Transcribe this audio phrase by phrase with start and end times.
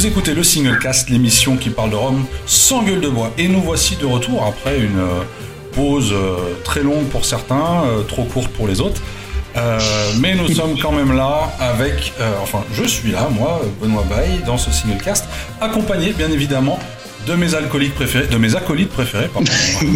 [0.00, 3.30] Vous écoutez le Single Cast, l'émission qui parle de Rome sans gueule de bois.
[3.36, 5.20] Et nous voici de retour après une euh,
[5.72, 9.02] pause euh, très longue pour certains, euh, trop courte pour les autres.
[10.20, 14.56] Mais nous sommes quand même là avec, enfin je suis là, moi, Benoît Baye, dans
[14.56, 15.26] ce Single Cast,
[15.60, 16.78] accompagné bien évidemment
[17.26, 19.52] de mes alcooliques préférés, de mes acolytes préférés, pardon,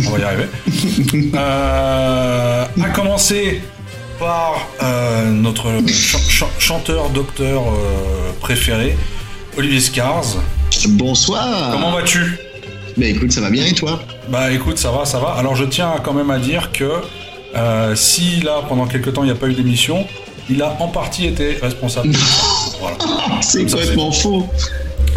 [0.06, 0.48] on va y arriver.
[1.34, 3.62] Euh, à commencer
[4.18, 8.96] par euh, notre ch- ch- chanteur, docteur euh, préféré,
[9.56, 10.36] Olivier Scars.
[10.88, 11.70] Bonsoir.
[11.72, 12.38] Comment vas-tu?
[12.96, 14.00] Bah écoute, ça va bien et toi?
[14.28, 15.34] Bah écoute, ça va, ça va.
[15.34, 16.90] Alors je tiens quand même à dire que
[17.56, 20.06] euh, si là, pendant quelques temps, il n'y a pas eu d'émission,
[20.50, 22.10] il a en partie été responsable.
[22.80, 22.96] voilà.
[23.42, 24.48] C'est complètement faux.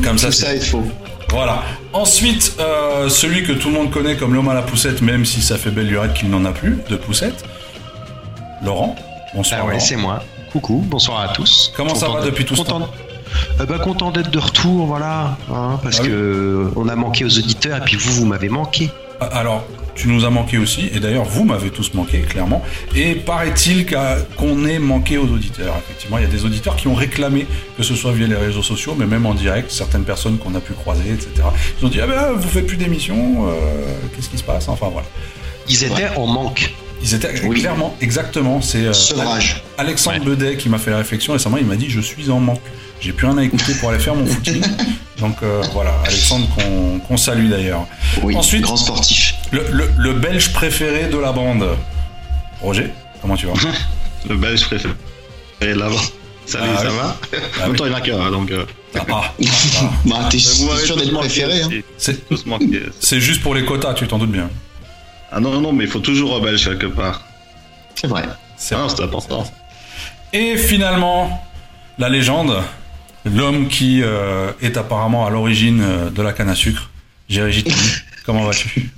[0.04, 0.84] Comme ça, c'est ça est faux.
[1.30, 1.64] Voilà.
[1.94, 5.42] Ensuite, euh, celui que tout le monde connaît comme l'homme à la poussette, même si
[5.42, 7.44] ça fait belle lurette qu'il n'en a plus de poussette.
[8.64, 8.96] Laurent.
[9.36, 9.62] Bonsoir.
[9.62, 9.86] Ah ouais, Laurent.
[9.86, 10.24] c'est moi.
[10.52, 11.74] Coucou, bonsoir à tous.
[11.76, 12.90] Comment ça va depuis tout ce content...
[13.60, 15.38] Euh, bah, content d'être de retour, voilà.
[15.54, 16.10] hein, parce Ah oui.
[16.10, 18.90] que euh, on a manqué aux auditeurs et puis vous, vous m'avez manqué.
[19.20, 22.62] Ah, Alors, tu nous as manqué aussi, et d'ailleurs, vous m'avez tous manqué, clairement.
[22.96, 23.88] Et paraît-il
[24.38, 25.74] qu'on ait manqué aux auditeurs.
[25.80, 28.62] Effectivement, il y a des auditeurs qui ont réclamé, que ce soit via les réseaux
[28.62, 31.30] sociaux, mais même en direct, certaines personnes qu'on a pu croiser, etc.
[31.82, 33.54] Ils ont dit Ah ben, vous faites plus d'émissions, euh,
[34.16, 34.68] qu'est-ce qui se passe?
[34.70, 35.08] Enfin, voilà.
[35.68, 36.72] Ils étaient en manque.
[37.02, 37.60] Ils étaient Oui.
[37.60, 38.62] clairement, exactement.
[38.62, 38.94] C'est euh.
[39.80, 40.26] Alexandre Ouais.
[40.26, 42.62] Bedet qui m'a fait la réflexion récemment, il m'a dit je suis en manque.
[43.00, 44.62] J'ai plus rien à écouter pour aller faire mon footing.
[45.20, 47.86] Donc euh, voilà, Alexandre qu'on qu'on salue d'ailleurs.
[48.24, 49.36] Oui, Ensuite- grand sportif.
[49.52, 51.68] Le, le- le belge préféré de la bande.
[52.62, 52.90] Roger,
[53.22, 53.54] comment tu vas?
[54.30, 54.94] Le belge préféré.
[55.62, 55.96] Et là-bas.
[56.46, 56.96] Salut, Ah ça oui.
[56.98, 57.16] va?
[57.34, 57.78] Ah En même oui.
[57.78, 58.52] temps, il n'y en a qu'un, donc.
[58.52, 59.22] euh, Ah, ah,
[59.82, 59.90] ah.
[60.06, 61.62] Bah, t'es sûr d'être préféré.
[61.62, 61.70] Hein.
[63.00, 64.50] C'est juste pour les quotas, tu t'en doutes bien.
[65.32, 67.22] Ah non, non, mais il faut toujours un belge quelque part.
[67.96, 68.24] C'est vrai.
[68.58, 69.46] C'est Ah c'est important.
[70.34, 71.44] Et finalement,
[72.00, 72.62] la légende,
[73.36, 76.90] l'homme qui euh, est apparemment à l'origine euh, de la canne à sucre,
[77.30, 77.76] Gitani.
[78.26, 78.90] Comment vas-tu?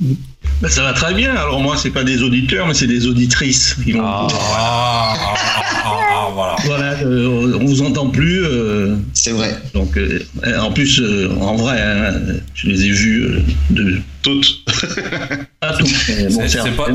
[0.62, 1.32] Ben, ça va très bien.
[1.36, 3.76] Alors moi, c'est pas des auditeurs, mais c'est des auditrices.
[3.84, 6.56] qui ah, ah, ah, ah, ah, voilà.
[6.66, 8.44] Voilà, euh, on vous entend plus.
[8.44, 9.56] euh, C'est vrai.
[9.76, 10.20] donc, euh,
[10.60, 12.14] en plus, euh, en vrai, hein,
[12.56, 14.62] je les ai vus euh, de Toutes.
[15.62, 15.86] à tout.
[16.08, 16.88] Mais bon, C'est- pas,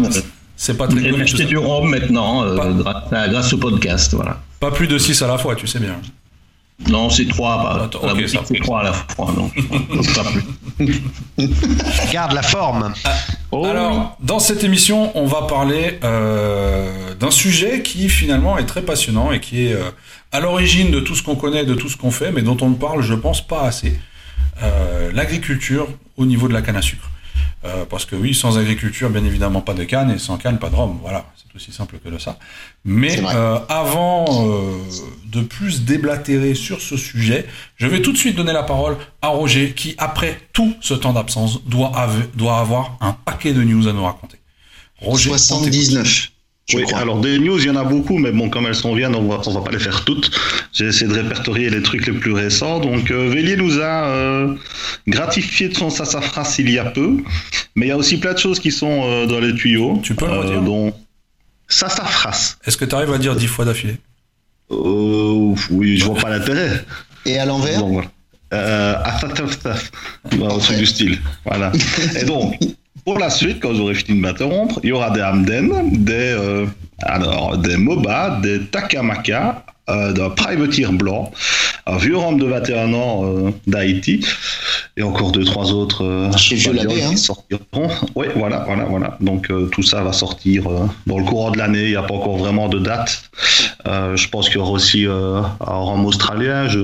[0.56, 1.28] c'est pas très J'ai connu.
[1.28, 1.44] ça.
[1.44, 2.82] du rhum maintenant, euh,
[3.28, 4.12] grâce au podcast.
[4.12, 4.42] Voilà.
[4.58, 6.00] Pas plus de 6 à la fois, tu sais bien.
[6.88, 7.56] Non, c'est trois.
[7.62, 8.44] Bah, Attends, la ok, boutique, ça.
[8.46, 9.32] c'est trois à la fois.
[10.14, 10.24] Pas
[10.76, 11.00] plus.
[12.12, 12.92] Garde la forme.
[13.52, 18.82] Oh, Alors, dans cette émission, on va parler euh, d'un sujet qui finalement est très
[18.82, 19.90] passionnant et qui est euh,
[20.32, 22.70] à l'origine de tout ce qu'on connaît, de tout ce qu'on fait, mais dont on
[22.70, 23.98] ne parle, je pense, pas assez.
[24.62, 27.08] Euh, L'agriculture au niveau de la canne à sucre.
[27.64, 30.68] Euh, parce que oui, sans agriculture, bien évidemment, pas de canne, et sans canne, pas
[30.70, 30.98] de rhum.
[31.02, 31.24] Voilà,
[31.54, 32.38] aussi simple que de ça.
[32.84, 34.78] Mais euh, avant euh,
[35.26, 39.28] de plus déblatérer sur ce sujet, je vais tout de suite donner la parole à
[39.28, 44.04] Roger, qui, après tout ce temps d'absence, doit, avoir un paquet de news à nous
[44.04, 44.38] raconter.
[45.00, 45.72] Roger, on t'écoute.
[45.72, 46.30] 79.
[46.66, 46.98] Je oui, crois.
[46.98, 49.28] alors des news, il y en a beaucoup, mais bon, comme elles sont viennent, on
[49.28, 50.30] va, on va pas les faire toutes.
[50.72, 52.80] J'ai essayé de répertorier les trucs les plus récents.
[52.80, 54.54] Donc, euh, Vélier nous a euh,
[55.06, 57.18] gratifié de son sassafras il y a peu,
[57.76, 60.00] mais il y a aussi plein de choses qui sont euh, dans les tuyaux.
[60.02, 60.62] Tu peux le redire?
[60.62, 60.94] dont
[61.68, 62.56] sassafras.
[62.64, 63.98] Est-ce que tu arrives à dire dix fois d'affilée?
[64.70, 66.84] Euh, oui, je vois pas l'intérêt.
[67.26, 67.78] Et à l'envers?
[67.78, 68.08] Donc, voilà.
[68.52, 68.96] Euh.
[70.32, 71.18] Voilà, au truc du style.
[71.44, 71.72] Voilà.
[72.20, 72.58] Et donc,
[73.04, 76.66] pour la suite, quand j'aurai fini de m'interrompre, il y aura des Hamden, des, euh,
[77.02, 81.30] alors, des MOBA, des Takamaka, d'un privateer blanc,
[81.86, 84.24] un vieux rhum de 21 ans euh, d'Haïti,
[84.96, 87.16] et encore deux, trois autres euh, Chez Vieux qui hein.
[87.16, 87.88] sortiront.
[88.14, 89.18] Oui, voilà, voilà, voilà.
[89.20, 91.82] Donc, euh, tout ça va sortir euh, dans le courant de l'année.
[91.84, 93.24] Il n'y a pas encore vraiment de date.
[93.86, 96.68] Euh, je pense qu'il y aura aussi euh, un rhum australien.
[96.68, 96.80] Je,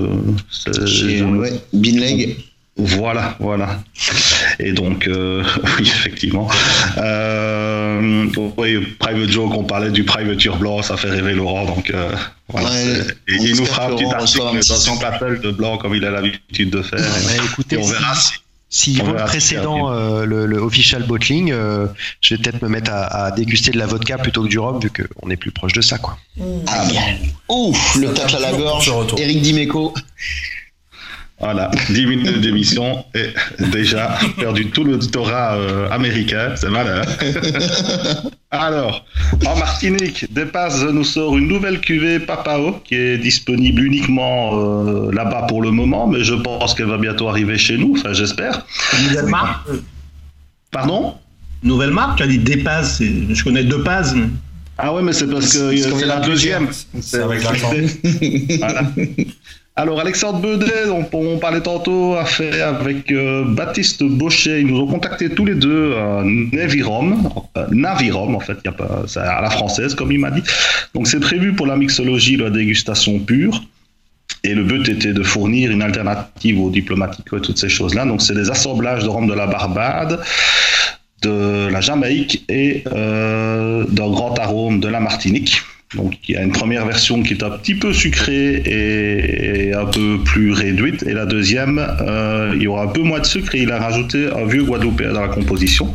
[0.85, 2.37] Chez je- ouais, Binleg.
[2.85, 3.79] Voilà, voilà.
[4.59, 5.43] Et donc, euh,
[5.79, 6.47] oui, effectivement.
[6.97, 8.25] Euh,
[8.57, 12.11] oui, Private Joke, on parlait du privature blanc, ça fait rêver Nous Donc, euh,
[12.49, 12.69] voilà.
[12.69, 15.03] Ouais, c'est- et on il nous fera un petit Laurent un article petit dans son
[15.03, 16.99] appel de blanc, comme il a l'habitude de faire.
[16.99, 18.31] Ouais, Et, écoutez, on verra si.
[18.69, 21.87] si, si le précédent, euh, le, le official bottling, euh,
[22.21, 24.79] je vais peut-être me mettre à, à déguster de la vodka plutôt que du rhum,
[24.79, 26.17] vu qu'on est plus proche de ça, quoi.
[26.67, 27.01] Ah bien.
[27.49, 28.85] Ouf, le tacle à la gorge.
[28.85, 29.21] Je retourne.
[29.21, 29.93] Eric Dimeco.
[31.41, 33.33] Voilà, 10 minutes d'émission et
[33.71, 37.01] déjà perdu tout l'auditorat euh, américain, c'est malin.
[38.51, 39.05] Alors,
[39.47, 45.47] en Martinique, Dépaz nous sort une nouvelle cuvée Papao qui est disponible uniquement euh, là-bas
[45.47, 48.65] pour le moment, mais je pense qu'elle va bientôt arriver chez nous, enfin j'espère.
[49.01, 49.67] Nouvelle marque?
[50.69, 51.15] Pardon?
[51.63, 52.17] Nouvelle marque?
[52.17, 52.99] Tu as dit Dépaz.
[53.01, 54.13] Je connais deux Paz.
[54.15, 54.27] mais-
[54.77, 56.67] Ah ouais, mais c'est parce que C'est la deuxième.
[57.01, 57.71] C'est avec l'accent.
[58.59, 58.83] Voilà.
[59.81, 64.59] Alors Alexandre Beudet, dont on parlait tantôt, a fait avec euh, Baptiste Baucher.
[64.59, 69.01] Ils nous ont contactés tous les deux euh, Navirom, euh, en fait, y a pas,
[69.07, 70.43] c'est à la française comme il m'a dit.
[70.93, 73.63] Donc c'est prévu pour la mixologie, la dégustation pure.
[74.43, 78.05] Et le but était de fournir une alternative aux diplomatiques et toutes ces choses-là.
[78.05, 80.19] Donc c'est des assemblages de rhum de la Barbade,
[81.23, 85.59] de la Jamaïque et euh, d'un grand arôme de la Martinique.
[85.95, 89.85] Donc il y a une première version qui est un petit peu sucrée et, un
[89.85, 91.03] peu plus réduite.
[91.03, 93.79] Et la deuxième, euh, il y aura un peu moins de sucre et il a
[93.79, 95.93] rajouté un vieux Guadeloupéen dans la composition.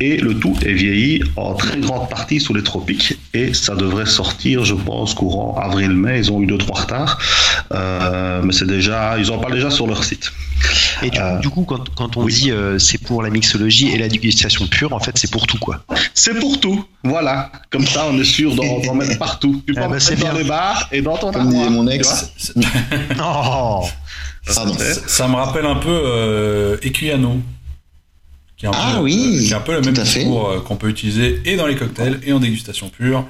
[0.00, 3.16] Et le tout est vieilli en très grande partie sous les tropiques.
[3.32, 6.18] Et ça devrait sortir, je pense, courant avril-mai.
[6.18, 7.18] Ils ont eu deux, trois retards.
[7.74, 10.32] Euh, mais c'est déjà, ils en parlent déjà sur leur site.
[11.02, 13.98] Et du, Euh, du coup, quand, quand on dit euh, c'est pour la mixologie et
[13.98, 15.82] la dégustation pure, en fait, c'est pour tout quoi.
[16.14, 16.84] C'est pour tout.
[17.02, 17.50] Voilà.
[17.70, 19.62] Comme ça, on est sûr d'en mettre partout.
[19.66, 20.38] Tu peux Ah en bah, mettre c'est dans bien.
[20.38, 21.70] les bars et dans ton Comme disait armoire.
[21.84, 22.32] mon ex.
[23.20, 23.84] Oh.
[24.46, 24.62] Ça,
[25.06, 27.40] Ça me rappelle un peu euh, Equiano.
[28.58, 30.88] Qui est un Ah peu, oui, qui est un peu le même discours qu'on peut
[30.90, 33.26] utiliser et dans les cocktails et en dégustation pure.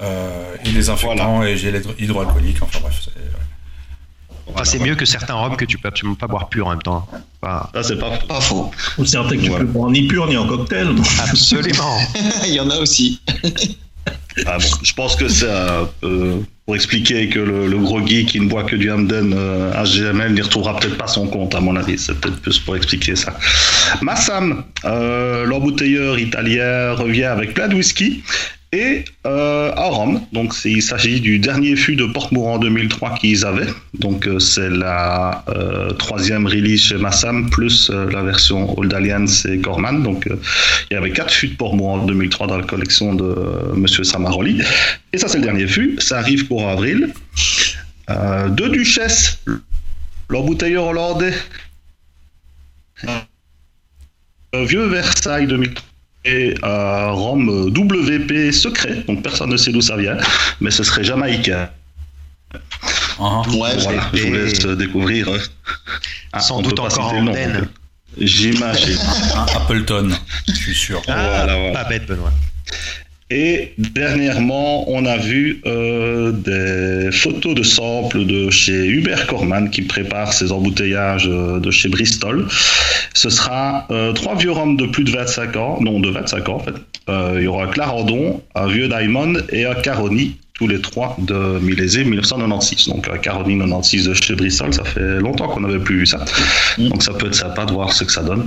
[0.00, 2.62] euh, et des infectants et gel hydro- hydroalcoolique.
[2.62, 3.10] Enfin bref, c'est-
[4.56, 6.82] Ah, c'est mieux que certains rhums que tu peux absolument pas boire pur en même
[6.82, 7.06] temps.
[7.40, 8.10] Pas- Ça, c'est pas.
[8.28, 8.70] Pas faux.
[8.98, 9.64] Ou certains que tu Voilà.
[9.64, 10.88] peux boire ni pur ni en cocktail.
[11.22, 11.98] Absolument.
[12.46, 13.20] Il y en a aussi.
[14.46, 18.28] Ah bon, je pense que c'est euh, euh, pour expliquer que le, le gros geek
[18.28, 21.60] qui ne boit que du Hamden euh, HGML n'y retrouvera peut-être pas son compte, à
[21.60, 21.98] mon avis.
[21.98, 23.36] C'est peut-être plus pour expliquer ça.
[24.00, 28.22] Massam, euh, l'embouteilleur italien, revient avec plein de whisky
[28.72, 30.20] et euh, un rhum.
[30.32, 33.68] Donc il s'agit du dernier fût de Portmourant 2003 qu'ils avaient.
[33.94, 39.56] Donc euh, c'est la euh, troisième release chez Massam plus la version Old Alliance et
[39.56, 40.02] Gorman.
[40.02, 40.28] Donc
[40.90, 43.34] il y avait quatre fûts de Portmourant 2003 dans la collection de
[43.74, 44.62] Monsieur Samaroli.
[45.12, 45.96] Et ça, c'est le dernier fût.
[45.98, 47.12] Ça arrive pour avril.
[48.50, 49.38] Deux duchesses,
[50.28, 51.34] l'embouteilleur hollandais.
[54.54, 55.87] Vieux Versailles 2003 et
[56.62, 57.14] un
[57.48, 59.04] euh, WP secret.
[59.06, 60.16] Donc personne ne sait d'où ça vient,
[60.60, 61.68] mais ce serait jamaïcain.
[63.20, 65.28] Hein, Ouais, Voilà, je vous laisse découvrir.
[66.32, 67.52] ah, Sans on doute encore nom, Hamden.
[67.60, 67.68] donc,
[68.20, 68.98] J'imagine.
[69.56, 70.08] Appleton,
[70.48, 71.02] je suis sûr.
[71.06, 71.72] Voilà, voilà.
[71.72, 72.32] Pas bête, Benoît.
[73.30, 79.82] Et dernièrement, on a vu euh, des photos de samples de chez Hubert Corman qui
[79.82, 82.48] prépare ses embouteillages euh, de chez Bristol.
[83.18, 86.54] Ce sera euh, trois vieux rhums de plus de 25 ans, non de 25 ans
[86.54, 86.74] en fait.
[87.08, 91.58] Euh, il y aura Clarendon, un vieux Diamond et un Caroni, tous les trois de
[91.60, 92.88] millésime 1996.
[92.94, 96.24] Donc un Caroni 96 de chez Bristol, ça fait longtemps qu'on n'avait plus vu ça.
[96.78, 98.46] Donc ça peut être sympa de voir ce que ça donne.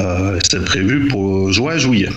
[0.00, 2.10] Euh, C'est prévu pour juin-juillet.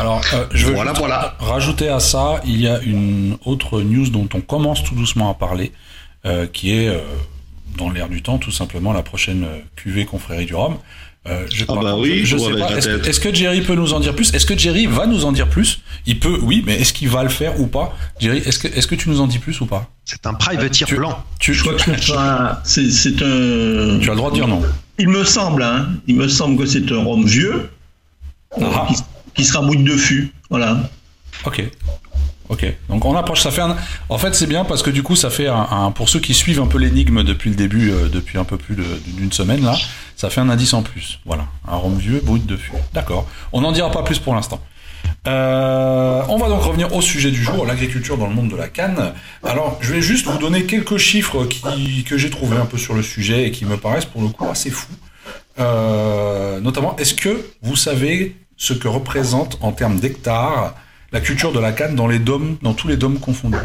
[0.00, 1.36] Alors, euh, je veux Voilà, voilà.
[1.38, 5.34] rajouter à ça, il y a une autre news dont on commence tout doucement à
[5.34, 5.70] parler,
[6.26, 6.90] euh, qui est
[7.76, 10.76] dans l'air du temps, tout simplement la prochaine euh, cuvée confrérie du Rhum.
[11.28, 12.76] Euh, je, Ah bah contre, oui, je, sais pas.
[12.76, 14.34] Est-ce que Jerry peut nous en dire plus?
[14.34, 15.80] Est-ce que Jerry va nous en dire plus?
[16.04, 17.96] Il peut, oui, mais est-ce qu'il va le faire ou pas?
[18.18, 19.88] Jerry, est-ce que, est-ce que tu nous en dis plus ou pas?
[20.04, 21.22] C'est un privateer Tu- blanc.
[21.38, 23.98] tu, Je crois tu- que c'est un- c'est c'est un.
[24.00, 24.62] tu as le droit de dire non.
[24.98, 27.70] Il me semble, hein, il me semble que c'est un rhum vieux
[28.60, 28.88] Ah.
[28.88, 28.96] qui,
[29.34, 30.32] qui sera mouille de fût.
[30.50, 30.90] Voilà.
[31.44, 31.62] Ok.
[32.48, 32.66] Ok.
[32.88, 33.40] Donc on approche.
[33.40, 33.76] Ça fait un...
[34.08, 36.60] En fait, c'est bien parce que du coup, ça fait un, pour ceux qui suivent
[36.60, 39.76] un peu l'énigme depuis le début, euh, depuis un peu plus d'une semaine là,
[40.16, 41.20] ça fait un indice en plus.
[41.24, 41.46] Voilà.
[41.66, 42.72] Un rhum vieux, brut de fût.
[42.92, 43.26] D'accord.
[43.52, 44.60] On n'en dira pas plus pour l'instant.
[45.28, 48.68] Euh, on va donc revenir au sujet du jour, l'agriculture dans le monde de la
[48.68, 49.12] canne.
[49.44, 51.46] Alors, je vais juste vous donner quelques chiffres
[52.06, 54.46] que j'ai trouvés un peu sur le sujet et qui me paraissent pour le coup
[54.48, 54.92] assez fous.
[55.58, 60.74] Euh, notamment, est-ce que vous savez ce que représente en termes d'hectares
[61.12, 63.58] la culture de la canne dans les dômes, dans tous les dômes confondus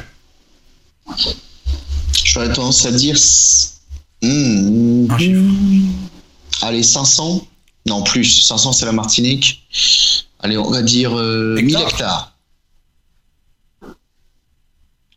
[2.25, 3.15] J'aurais tendance à dire.
[4.21, 5.41] Hmm, Un chiffre.
[6.61, 7.47] Allez, 500
[7.85, 8.25] Non, plus.
[8.25, 9.65] 500, c'est la Martinique.
[10.39, 12.33] Allez, on va dire euh, 1000 Hectares.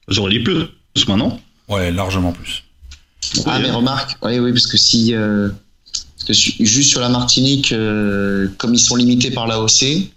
[0.08, 0.66] J'aurais dit plus
[1.08, 1.40] maintenant.
[1.68, 2.64] Ouais, largement plus.
[3.46, 3.76] Ah, Oui, mais hein.
[3.76, 5.14] remarque, oui, oui, parce que si.
[5.14, 5.50] euh,
[5.92, 10.10] parce que su- juste sur la Martinique, euh, comme ils sont limités par l'AOC,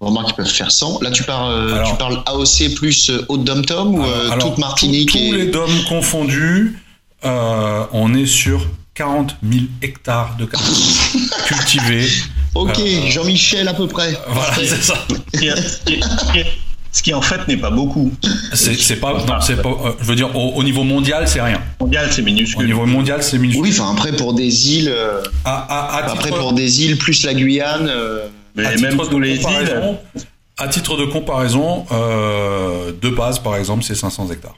[0.00, 1.00] remarque, ils peuvent faire 100.
[1.02, 4.58] Là, tu, parles, euh, Alors- tu parles AOC plus euh, Haute-Dom-Tom ou euh, Alors, toute
[4.58, 5.32] Martinique tous, et...
[5.32, 6.78] les dômes confondus,
[7.24, 10.60] euh, on est sur 40 000 hectares de canne
[11.46, 12.08] cultivés.
[12.54, 14.16] Ok, Euh, Jean-Michel à peu près.
[14.28, 14.94] Voilà, c'est ça.
[16.90, 18.10] Ce qui, en fait n'est pas beaucoup.
[18.54, 19.68] C'est pas, non, c'est pas.
[19.68, 21.60] euh, je veux dire, au, au niveau mondial, c'est rien.
[21.80, 22.66] Mondial, c'est Au minuscule.
[22.66, 23.62] niveau mondial, c'est minuscule.
[23.62, 26.96] Oui, enfin après pour des îles, euh, À, à- à après titre- pour des îles
[26.96, 28.26] plus la Guyane, euh,
[28.56, 29.98] Mais à même de les îles, comparaison,
[30.58, 34.56] à titre de comparaison, euh, de base, par exemple, c'est 500 hectares.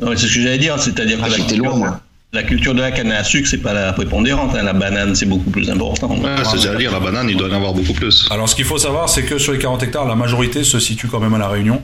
[0.00, 2.00] Non, c'est ce que j'allais dire, c'est-à-dire Ah, que la j'étais culture, loin, moi.
[2.32, 4.54] la culture de la canne à sucre, c'est pas la prépondérante.
[4.56, 4.62] hein.
[4.62, 6.08] La banane, c'est beaucoup plus important.
[6.10, 8.26] Ouais, c'est j'allais dire, la banane, il doit en avoir beaucoup plus.
[8.30, 11.06] Alors, ce qu'il faut savoir, c'est que sur les 40 hectares, la majorité se situe
[11.06, 11.82] quand même à La Réunion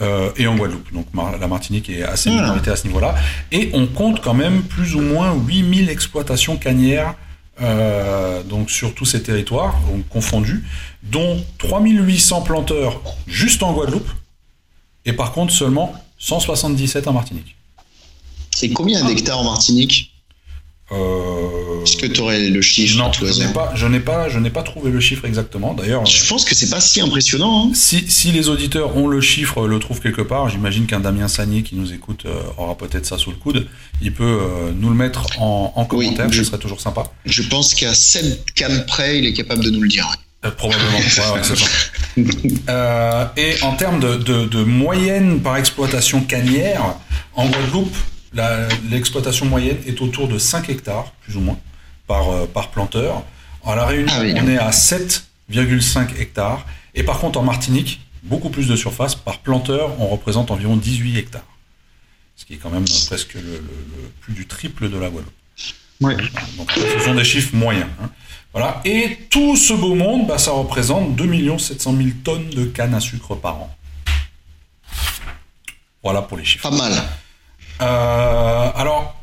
[0.00, 0.90] euh, et en Guadeloupe.
[0.94, 2.40] Donc, Mar- la Martinique est assez Ah.
[2.40, 3.14] minorité à ce niveau-là.
[3.52, 7.14] Et on compte quand même plus ou moins 8000 exploitations cannières
[7.60, 10.64] euh, donc sur tous ces territoires, donc confondus,
[11.02, 14.08] dont 3800 planteurs juste en Guadeloupe,
[15.04, 17.56] et par contre seulement 177 en Martinique.
[18.50, 20.09] C'est combien d'hectares en Martinique?
[20.92, 24.38] Euh, Est-ce que tu aurais le chiffre non, je n'ai pas, je n'ai pas, je
[24.38, 25.72] n'ai pas trouvé le chiffre exactement.
[25.74, 27.68] D'ailleurs, Je pense que c'est pas si impressionnant.
[27.68, 27.70] hein.
[27.74, 31.62] Si, si les auditeurs ont le chiffre, le trouvent quelque part, j'imagine qu'un Damien Sagné
[31.62, 33.68] qui nous écoute euh, aura peut-être ça sous le coude.
[34.02, 37.04] Il peut euh, nous le mettre en, en Oui, commentaire, je- ce serait toujours sympa.
[37.24, 40.08] Je pense qu'à 7 cannes près, il est capable de nous le dire.
[40.44, 40.98] Euh, probablement.
[40.98, 41.40] Ouais,
[42.18, 42.24] ouais.
[42.68, 46.96] Euh, et en termes de, de- de moyenne par exploitation cannière,
[47.34, 47.94] en Guadeloupe,
[48.32, 51.58] l'exploitation moyenne est autour de 5 hectares, plus ou moins,
[52.06, 53.22] par, euh, par planteur.
[53.64, 54.34] À La Réunion, Ah oui.
[54.36, 56.64] on est à 7,5 hectares.
[56.94, 59.14] Et par contre, en Martinique, beaucoup plus de surface.
[59.14, 61.44] Par planteur, on représente environ 18 hectares.
[62.36, 65.32] Ce qui est quand même presque le, le- le plus du triple de la Guadeloupe.
[66.00, 66.16] Ouais.
[66.56, 67.86] Donc, ce sont des chiffres moyens.
[68.02, 68.08] hein.
[68.52, 68.80] Voilà.
[68.86, 73.00] Et tout ce beau monde, bah, ça représente 2 700 000 tonnes de canne à
[73.00, 73.76] sucre par an.
[76.02, 76.68] Voilà pour les chiffres.
[76.70, 76.92] Pas mal.
[77.80, 79.16] Euh, alors,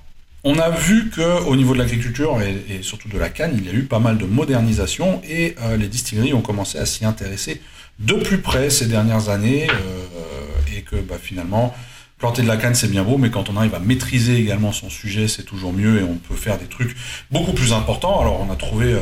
[0.43, 3.69] on a vu que au niveau de l'agriculture et, surtout de la canne, il y
[3.69, 7.61] a eu pas mal de modernisation et euh, les distilleries ont commencé à s'y intéresser
[7.99, 11.75] de plus près ces dernières années euh, et que bah, finalement,
[12.17, 14.89] planter de la canne c'est bien beau, mais quand on arrive à maîtriser également son
[14.89, 16.95] sujet, c'est toujours mieux et on peut faire des trucs
[17.31, 18.19] beaucoup plus importants.
[18.21, 18.95] Alors, on a trouvé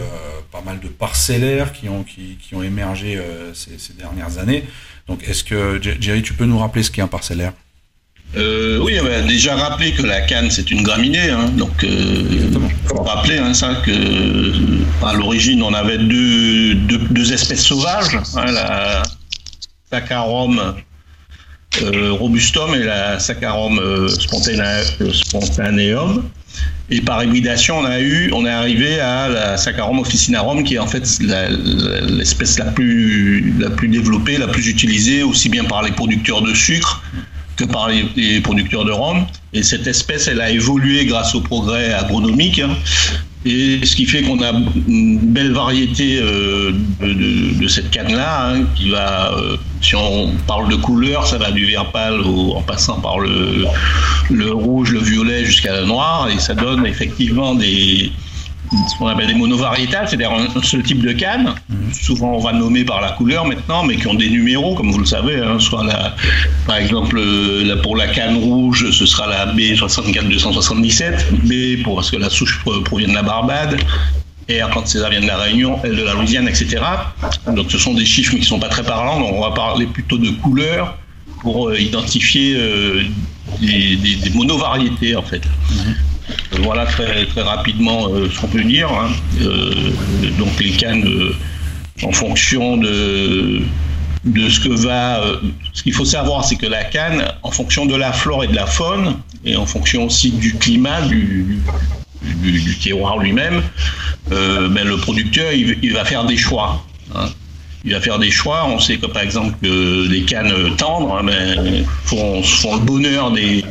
[0.51, 3.21] pas mal de parcellaires qui ont qui, ont émergé
[3.53, 4.65] ces, ces dernières années.
[5.07, 7.53] Donc, est-ce que Jer- Jerry, tu peux nous rappeler ce qu'est un parcellaire?
[8.37, 12.49] Euh, oui, on va déjà rappeler que la canne c'est une graminée, hein, donc euh,
[12.85, 13.91] faut rappeler hein, ça que
[15.05, 19.03] à l'origine on avait deux, deux, deux espèces sauvages, hein, la
[19.89, 20.75] Saccharum
[21.81, 24.09] euh, robustum et la Saccharum euh,
[25.13, 26.23] spontaneum.
[26.89, 30.79] Et par hybridation, on a eu, on est arrivé à la Saccharum officinarum, qui est
[30.79, 35.63] en fait la- la- l'espèce la plus, la plus développée, la plus utilisée, aussi bien
[35.65, 37.01] par les producteurs de sucre
[37.55, 39.25] que par les, producteurs de rhum.
[39.53, 42.59] Et cette espèce, elle a évolué grâce au progrès agronomique.
[42.59, 42.75] hein.
[43.47, 44.51] Et ce qui fait qu'on a
[44.87, 50.75] une belle variété euh, de, cette canne-là, hein, qui va, euh, si on parle de
[50.75, 53.65] couleur, ça va du vert pâle en passant par le,
[54.31, 58.11] le rouge, le violet jusqu'à le noir, et ça donne effectivement des,
[58.71, 61.53] ce qu'on appelle des monovariétales, c'est-à-dire un, seul type de canne.
[61.93, 64.99] Souvent, on va nommer par la couleur maintenant, mais qui ont des numéros, comme vous
[64.99, 65.39] le savez.
[65.39, 66.15] hein, soit la,
[66.67, 72.11] par exemple, euh, la- pour la canne rouge, ce sera la B64277, B pour parce
[72.11, 73.79] que la souche pro- provient de la Barbade.
[74.49, 76.77] R quand ça vient de la Réunion, L de la Louisiane, etc.
[77.47, 79.87] Donc ce sont des chiffres mais qui sont pas très parlants, donc on va parler
[79.87, 80.97] plutôt de couleurs
[81.41, 83.01] pour euh, identifier euh,
[83.59, 85.41] des, des- des monovariétés en fait.
[85.71, 85.75] Euh,
[86.63, 88.89] Voilà très, rapidement euh, ce qu'on peut dire.
[88.91, 89.09] hein.
[89.41, 89.71] Euh,
[90.37, 91.35] donc les cannes, euh,
[92.03, 93.61] en fonction de,
[94.25, 95.19] ce que va...
[95.21, 95.37] euh,
[95.73, 98.55] ce qu'il faut savoir, c'est que la canne, en fonction de la flore et de
[98.55, 101.59] la faune, et en fonction aussi du climat, du,
[102.21, 103.61] du, terroir lui-même,
[104.31, 106.83] euh, ben, le producteur, il, va faire des choix.
[107.13, 107.29] hein.
[107.87, 108.65] Il va faire des choix.
[108.67, 113.63] On sait que par exemple les cannes tendres hein, ben, font, le bonheur des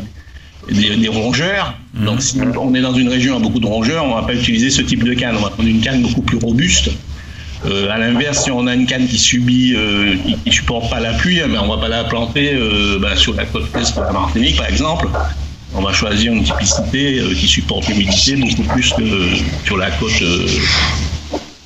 [1.08, 1.74] rongeurs.
[1.94, 4.70] Donc si on est dans une région à beaucoup de rongeurs, on va pas utiliser
[4.70, 5.36] ce type de canne.
[5.36, 6.90] On va prendre une canne beaucoup plus robuste.
[7.66, 11.00] Euh, à l'inverse, si on a une canne qui subit, euh, qui, qui supporte pas
[11.00, 13.96] la pluie, eh ben, on va pas la planter euh, ben, sur la côte est
[13.96, 15.08] de la Martinique, par exemple.
[15.74, 19.04] On va choisir une typicité euh, qui supporte l'humidité beaucoup plus que
[19.64, 20.22] sur la côte,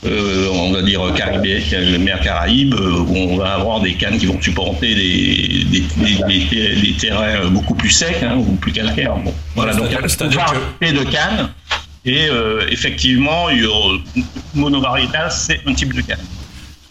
[0.04, 3.94] euh, euh, on va dire Caribé, la mer Caraïbe, euh, où on va avoir des
[3.94, 8.54] cannes qui vont supporter des, des, des- des- des terrains beaucoup plus secs hein, ou
[8.56, 9.16] plus calcaires.
[9.16, 10.44] Bon, voilà, donc c'est-à-dire
[10.80, 11.48] variété de cannes.
[12.04, 13.48] Et euh, effectivement,
[14.54, 16.18] monovariétal, c'est un type de canne.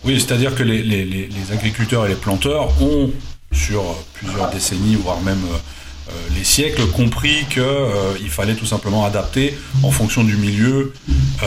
[0.04, 3.10] Oui, c'est-à-dire que les, les- les- les agriculteurs et les planteurs ont,
[3.52, 3.84] sur
[4.14, 5.60] plusieurs décennies, voire même euh, euh,
[6.36, 10.94] les siècles, compris qu'il fallait tout simplement adapter en fonction du milieu
[11.44, 11.46] euh,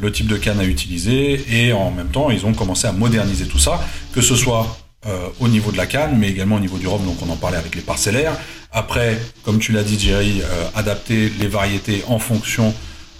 [0.00, 3.46] le type de canne à utiliser et en même temps, ils ont commencé à moderniser
[3.46, 3.80] tout ça,
[4.14, 7.04] que ce soit euh, au niveau de la canne, mais également au niveau du rhum,
[7.04, 8.36] donc on en parlait avec les parcellaires.
[8.72, 12.74] Après, comme tu l'as dit, Jerry, euh, adapter les variétés en fonction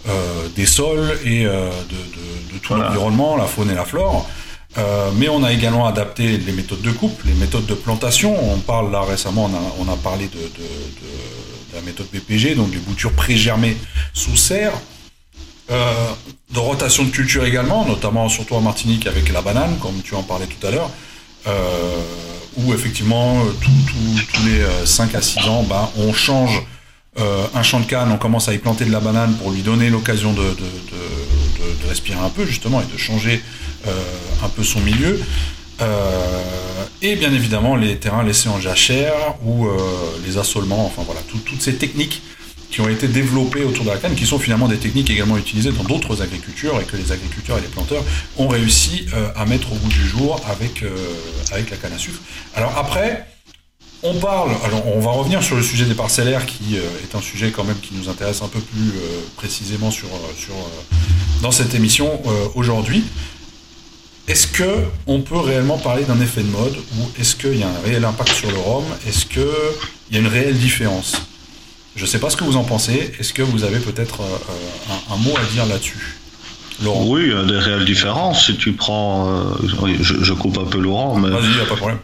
[0.08, 2.86] euh, des sols et euh, de, de- de tout Voilà.
[2.86, 4.28] l'environnement, la faune et la flore.
[4.76, 8.36] Euh, mais on a également adapté les méthodes de coupe, les méthodes de plantation.
[8.52, 12.54] On parle là récemment, on a, on a parlé de, de- de- la méthode BPG,
[12.54, 13.76] donc des boutures pré-germées
[14.14, 14.72] sous serre.
[15.70, 15.92] Euh,
[16.52, 20.22] de rotation de culture également, notamment surtout en Martinique avec la banane, comme tu en
[20.22, 20.90] parlais tout à l'heure,
[21.46, 22.00] euh,
[22.56, 26.62] où effectivement tous les 5 à 6 ans, bah, on change
[27.54, 29.90] un champ de canne, on commence à y planter de la banane pour lui donner
[29.90, 33.42] l'occasion de, de, respirer un peu justement et de changer
[33.86, 35.20] un peu son milieu.
[35.80, 39.78] Euh, et bien évidemment les terrains laissés en jachère ou euh,
[40.26, 42.22] les assolements, enfin voilà, toutes ces techniques
[42.70, 45.70] qui ont été développées autour de la canne, qui sont finalement des techniques également utilisées
[45.70, 48.02] dans d'autres agricultures et que les agriculteurs et les planteurs
[48.36, 50.84] ont réussi euh, à mettre au bout du jour avec,
[51.52, 52.18] avec la canne à sucre.
[52.54, 53.26] Alors après,
[54.02, 57.50] on parle, alors on va revenir sur le sujet des parcellaires qui est un sujet
[57.50, 58.92] quand même qui nous intéresse un peu plus
[59.36, 60.54] précisément sur, sur,
[61.42, 62.20] dans cette émission
[62.54, 63.02] aujourd'hui.
[64.28, 67.68] Est-ce que on peut réellement parler d'un effet de mode ou est-ce qu'il y a
[67.68, 68.84] un réel impact sur le rhum?
[69.06, 69.42] Est-ce qu'il
[70.12, 71.16] y a une réelle différence?
[71.96, 73.10] Je ne sais pas ce que vous en pensez.
[73.18, 76.18] Est-ce que vous avez peut-être euh, un, mot à dire là-dessus?
[76.84, 78.44] Laurent Oui, il y a des réelles différences.
[78.44, 79.30] Si tu prends.
[79.30, 81.30] Euh, je, coupe un peu Laurent, mais.
[81.30, 81.98] Vas-y, il n'y a pas de problème.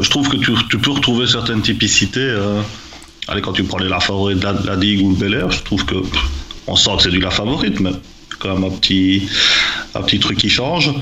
[0.00, 2.20] je trouve que tu, peux retrouver certaines typicités.
[2.20, 2.62] Euh,
[3.26, 5.62] allez, quand tu prends les La Favorite, la, la Digue ou le Bel Air, je
[5.64, 5.96] trouve que.
[6.68, 7.90] On sent que c'est du La Favorite, mais
[8.38, 9.28] quand même un petit,
[9.96, 10.92] un petit truc qui change.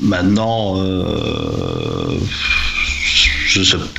[0.00, 2.18] Maintenant, euh,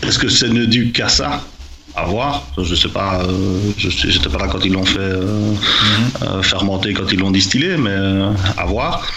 [0.04, 1.42] est-ce que c'est ne dû qu'à ça?
[1.96, 2.46] À voir.
[2.62, 5.54] Je sais pas, euh, je j'étais pas là quand ils l'ont fait euh,
[6.22, 6.44] mhm.
[6.44, 7.96] fermenter, quand ils l'ont distillé, mais
[8.58, 9.08] à voir.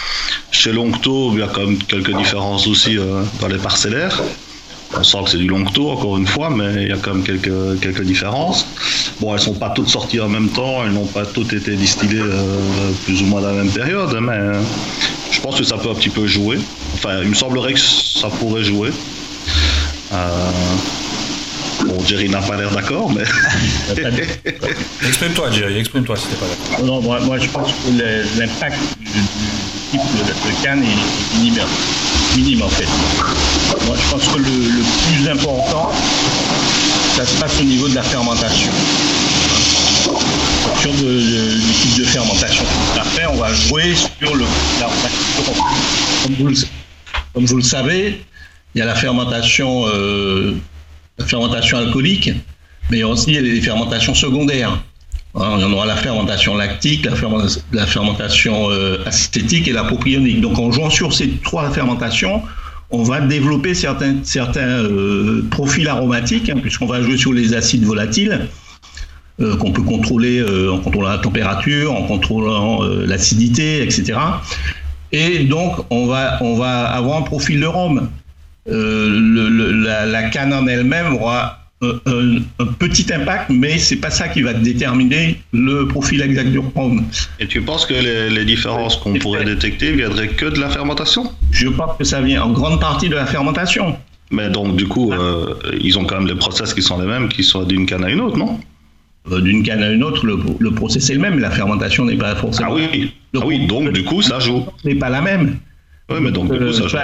[0.53, 2.97] Chez Longto, il y a quand même quelques différences aussi
[3.41, 4.23] dans les parcellaires.
[4.97, 7.25] On sent que c'est du Longto, encore une fois, mais il y a quand même
[7.25, 8.65] quelques, quelques différences.
[9.21, 12.23] Bon, elles sont pas toutes sorties en même temps, elles n'ont pas toutes été distillées
[13.05, 14.39] plus ou moins dans la même période, mais
[15.39, 16.59] je pense que ça peut un petit peu jouer.
[16.95, 18.91] Enfin, il me semblerait que ça pourrait jouer.
[20.13, 20.51] Euh...
[21.87, 23.23] Bon, Jerry n'a pas l'air d'accord, mais.
[25.07, 26.85] exprime-toi, Jerry, exprime-toi si t'es pas d'accord.
[26.85, 29.21] Non, moi, moi, je pense que l'impact du,
[29.93, 31.63] type de, canne est minime,
[32.37, 32.89] minime en fait.
[33.87, 35.93] Moi, je pense que le, le plus important,
[37.17, 38.73] ça se passe au niveau de la fermentation
[40.81, 42.65] sur du type de fermentation
[42.99, 44.45] Après, on va jouer sur le,
[44.81, 44.89] la,
[47.33, 48.21] comme, vous le, savez,
[48.75, 50.55] il y a la fermentation, euh,
[51.19, 52.31] la fermentation alcoolique,
[52.91, 54.83] mais aussi il y a les fermentations secondaires.
[55.35, 60.41] Hein, on aura la fermentation lactique, la, fermentation euh, acétique et la propionique.
[60.41, 62.43] Donc en jouant sur ces trois fermentations,
[62.91, 67.85] on va développer certains, certains euh, profils aromatiques, hein, puisqu'on va jouer sur les acides
[67.85, 68.49] volatiles
[69.41, 74.19] euh, qu'on peut contrôler euh, en contrôlant la température, en contrôlant euh, l'acidité, etc.
[75.13, 78.11] Et donc, on va, on va avoir un profil de rhum.
[78.67, 85.41] la, canne en elle-même aura un, petit impact, mais c'est pas ça qui va déterminer
[85.53, 87.05] le profil exact du rhum.
[87.39, 91.69] Et tu penses que les, différences qu'on pourrait détecter viendraient que de la fermentation Je
[91.69, 93.97] pense que ça vient en grande partie de la fermentation.
[94.33, 95.13] Mais donc, du coup,
[95.81, 98.11] ils ont quand même les process qui sont les mêmes, qui soient d'une canne à
[98.11, 98.59] une autre, non?
[99.43, 102.71] D'une canne à une autre, le, process est le même, la fermentation n'est pas forcément.
[102.73, 104.67] Ah oui, ah oui donc du coup, ça joue.
[104.85, 105.57] N'est pas la même.
[106.11, 106.97] Oui, mais donc du coup, ça joue.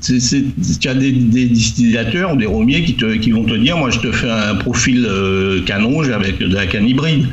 [0.00, 3.98] tu as des, distillateurs ou des romiers qui, te, qui vont te dire moi je
[3.98, 7.26] te fais un profil euh, canonge avec de la canne hybride.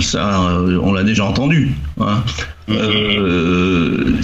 [0.00, 1.70] Ça, euh, on l'a déjà entendu.
[2.00, 2.22] Hein.
[2.68, 4.20] Mm-hmm.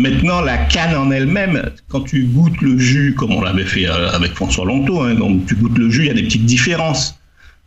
[0.00, 4.34] maintenant, la canne en elle-même, quand tu goûtes le jus, comme on l'avait fait avec
[4.34, 7.17] François Longto, hein, donc tu goûtes le jus, il y a des petites différences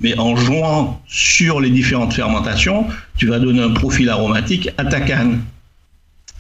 [0.02, 2.86] mais en jouant sur les différentes fermentations,
[3.18, 5.42] tu vas donner un profil aromatique à ta canne.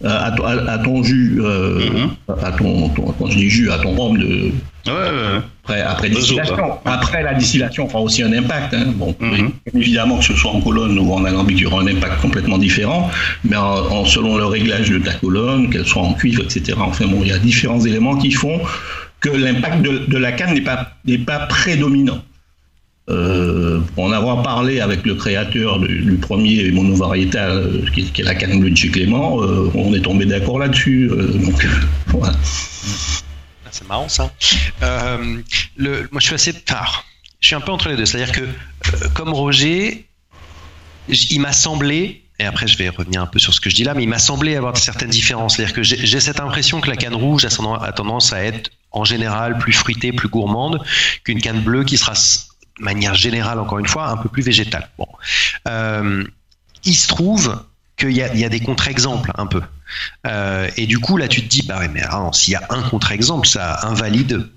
[0.03, 0.19] Euh,
[0.67, 2.43] à, ton jus, euh, mm-hmm.
[2.43, 4.51] à ton, quand je dis jus, à ton rhum de
[4.87, 6.55] après, après distillation.
[6.85, 8.73] Après la distillation fera aussi un impact.
[8.73, 8.93] Hein.
[8.95, 9.51] Bon, mm-hmm.
[9.75, 12.57] évidemment que ce soit en colonne ou en alambic, il y aura un impact complètement
[12.57, 13.11] différent,
[13.43, 16.79] mais en, selon le réglage de ta colonne, qu'elle soit en cuivre, etc.
[16.81, 18.59] Enfin bon, il y a différents éléments qui font
[19.19, 22.23] que l'impact de, de, la canne n'est pas, n'est pas prédominant.
[23.11, 28.59] Euh, en avoir parlé avec le créateur du, premier monovariétal, euh, qui, est la canne
[28.61, 31.09] de chez Clément, euh, on est tombé d'accord là-dessus.
[31.09, 31.67] donc,
[32.07, 32.33] voilà.
[33.65, 34.31] Ah, c'est marrant ça.
[34.81, 36.53] moi, je suis assez.
[37.39, 38.05] je suis un peu entre les deux.
[38.05, 38.47] C'est-à-dire que,
[39.13, 40.05] comme Roger,
[41.09, 43.83] il m'a semblé et après je vais revenir un peu sur ce que je dis
[43.83, 45.55] là, mais il m'a semblé avoir certaines différences.
[45.57, 49.57] C'est-à-dire que j'ai cette impression que la canne rouge a tendance à être en général
[49.59, 50.83] plus fruitée, plus gourmande
[51.23, 52.13] qu'une canne bleue qui sera
[52.81, 54.89] manière générale, encore une fois, un peu plus végétale.
[54.97, 55.07] Bon.
[55.67, 56.23] Euh,
[56.83, 57.63] il se trouve
[57.97, 59.61] qu'il y, a des contre-exemples un peu.
[60.25, 61.79] Euh, et du coup, là, tu te dis, bah
[62.33, 64.47] s'il y a un contre-exemple, ça invalide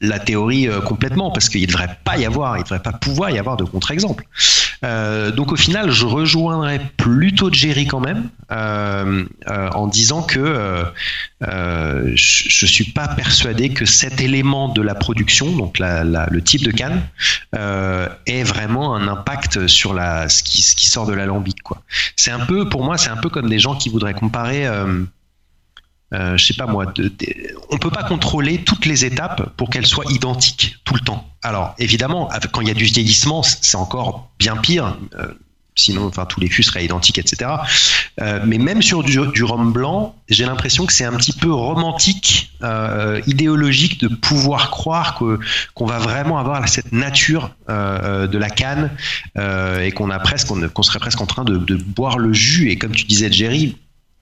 [0.00, 2.92] la théorie euh, complètement parce qu'il ne devrait pas y avoir, il ne devrait pas
[2.92, 4.24] pouvoir y avoir de contre-exemple.
[4.84, 10.84] Euh, donc au final, je rejoindrais plutôt Jerry quand même euh, en disant que
[11.40, 16.70] je ne suis pas persuadé que cet élément de la production, donc le type de
[16.70, 17.02] canne,
[17.54, 21.56] ait vraiment un impact sur la, ce, qui, ce qui sort de l'alambic.
[22.16, 24.66] C'est un peu, pour moi, c'est un peu comme des gens qui voudraient comparer
[26.14, 27.12] euh, je sais pas moi, de,
[27.70, 31.28] on peut pas contrôler toutes les étapes pour qu'elles soient identiques tout le temps.
[31.42, 34.96] Alors évidemment, quand il y a du vieillissement, c'est encore bien pire.
[35.18, 35.26] Euh,
[35.74, 37.50] sinon, enfin tous les fûts seraient identiques, etc.
[38.20, 41.52] Euh, mais même sur du, du rhum blanc, j'ai l'impression que c'est un petit peu
[41.52, 45.38] romantique, euh, idéologique de pouvoir croire que
[45.74, 48.90] qu'on va vraiment avoir cette nature de la canne
[49.36, 52.70] et qu'on a presque, qu'on serait presque en train de, de boire le jus.
[52.70, 53.76] Et comme tu disais, Jerry,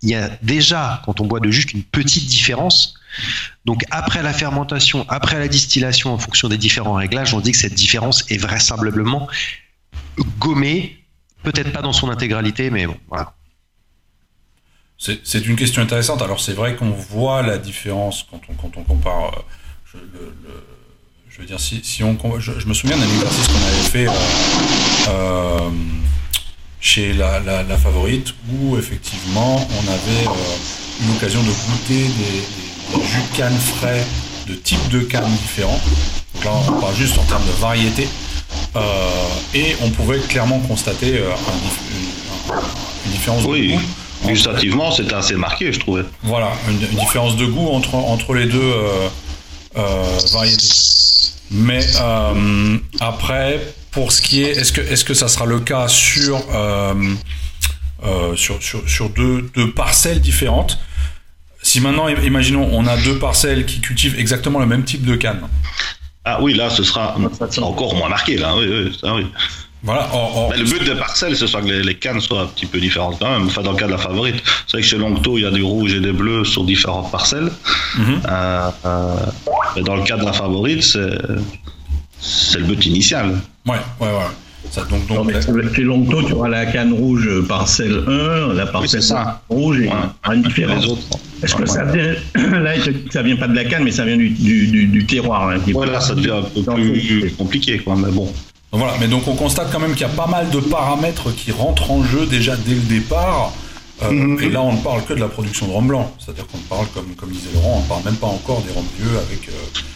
[0.04, 2.94] il y a déjà, quand on boit de jus, une petite différence.
[3.64, 7.58] Donc après la fermentation, après la distillation, en fonction des différents réglages, on dit que
[7.58, 9.28] cette différence est vraisemblablement
[10.38, 10.98] gommée,
[11.42, 13.34] peut-être pas dans son intégralité, mais bon, voilà.
[14.98, 16.22] C'est une question intéressante.
[16.22, 19.44] Alors c'est vrai qu'on voit la différence quand on, quand on compare.
[19.94, 19.98] Euh,
[21.28, 24.08] je, veux dire, si, on, je, me souviens d'un exercice qu'on avait fait.
[24.08, 24.12] Euh,
[25.08, 25.70] euh,
[26.84, 33.22] chez la, la, favorite où effectivement on avait euh, une occasion de goûter des, jus
[33.32, 34.04] de canne frais
[34.46, 35.80] de types de canne différents.
[36.34, 38.06] Donc là on parle juste en termes de variété.
[38.76, 38.80] Euh,
[39.54, 41.30] et on pouvait clairement constater euh,
[43.06, 43.80] une, différence de goût.
[44.26, 46.02] Gustativement, c'était assez marqué, je trouvais.
[46.22, 48.72] Voilà, une, différence de goût entre, entre les deux
[49.74, 50.68] variétés.
[51.50, 51.80] Mais
[53.00, 53.60] après,
[53.94, 56.94] pour ce qui est, est-ce que, est-ce que ça sera le cas sur, euh,
[58.04, 60.78] euh, sur, sur, deux, deux, parcelles différentes?
[61.62, 65.40] Si maintenant, imaginons, on a deux parcelles qui cultivent exactement le même type de canne.
[66.24, 67.16] Ah oui, là, ce sera
[67.62, 68.56] encore moins marqué, là.
[68.56, 69.26] Oui, oui, ça, oui.
[69.84, 70.08] Voilà.
[70.50, 73.18] Mais le but des parcelles, ce sera que les, cannes soient un petit peu différentes
[73.20, 73.46] quand même.
[73.46, 75.50] Enfin, dans le cas de la favorite, c'est vrai que chez Longto, il y a
[75.50, 77.52] des rouges et des bleus sur différentes parcelles.
[77.98, 78.22] Mhm.
[78.28, 78.70] Euh,
[79.76, 81.18] mais dans le cas de la favorite, c'est
[82.24, 83.36] c'est le but initial.
[83.66, 84.70] Ouais, ouais, ouais.
[84.70, 85.30] Ça, donc, donc,
[85.74, 89.02] chez Longto, tu auras la canne rouge parcelle 1, la parcelle
[89.50, 89.90] rouge et
[90.32, 90.86] une différence.
[91.42, 92.72] Est-ce que ça vient, là,
[93.10, 95.50] ça vient pas de la canne, mais ça vient du, du, du, terroir.
[95.50, 98.32] Hein, voilà, ça devient un peu plus compliqué, quoi, mais bon.
[98.72, 101.52] Voilà, mais donc on constate quand même qu'il y a pas mal de paramètres qui
[101.52, 103.52] rentrent en jeu déjà dès le départ.
[104.02, 104.42] Euh, mhm.
[104.42, 106.12] Et là, on ne parle que de la production de rhum blanc.
[106.18, 108.84] C'est-à-dire qu'on parle, comme, comme disait Laurent, on ne parle même pas encore des rhums
[108.98, 109.48] vieux avec.
[109.48, 109.93] Euh, euh,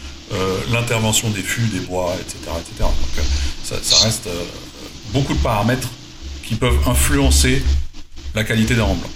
[0.71, 2.37] l'intervention des fûts, des bois, etc.
[2.59, 2.73] etc.
[2.79, 3.21] Donc euh,
[3.81, 4.43] ça, reste euh,
[5.13, 5.89] beaucoup de paramètres
[6.43, 7.63] qui peuvent influencer
[8.35, 9.09] la qualité d'un rhum blanc.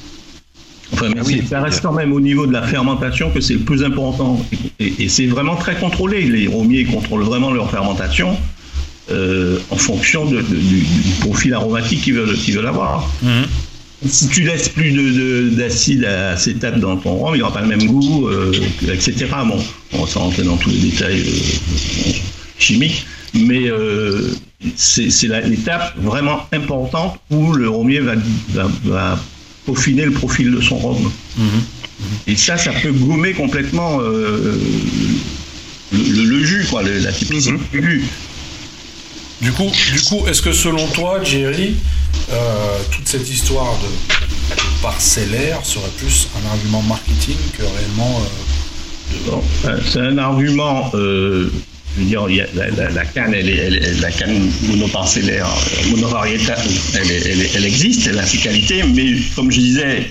[0.93, 3.61] Enfin, mais oui, ça reste quand même au niveau de la fermentation que c'est le
[3.61, 4.43] plus important.
[4.79, 6.21] Et, c'est vraiment très contrôlé.
[6.25, 8.37] Les romiers contrôlent vraiment leur fermentation
[9.09, 10.37] en fonction du,
[11.21, 13.09] profil aromatique qu'ils veulent, veulent avoir.
[13.23, 13.45] Mhm
[14.05, 17.85] si tu laisses plus d'acide à acétate dans ton rhum, il n'aura pas le même
[17.85, 18.51] goût, euh,
[18.91, 19.27] etc.
[19.45, 19.63] Bon,
[19.93, 22.11] on va s'en rentrer dans tous les détails euh,
[22.59, 24.29] chimiques, mais euh,
[24.75, 28.15] c'est l'étape vraiment importante où le romier va,
[28.83, 29.19] va,
[29.65, 31.11] peaufiner le profil de son rhum.
[31.37, 31.45] Mhm.
[32.27, 34.59] Et ça, ça peut gommer complètement le,
[36.43, 37.59] jus, quoi, la typicité mhm.
[37.71, 38.03] du jus.
[39.43, 41.75] Du coup, du coup est-ce que selon toi, Jerry,
[42.31, 43.87] euh, toute cette histoire de,
[44.81, 48.21] parcellaire serait plus un argument marketing que réellement.
[49.27, 50.89] Euh, euh, c'est un argument.
[50.93, 51.49] je
[51.97, 52.25] veux dire,
[52.55, 55.47] la, canne, elle est, la canne monoparcellaire,
[55.89, 57.11] monovariétale, elle,
[57.53, 60.09] elle, existe, elle a ses qualités, mais comme je disais,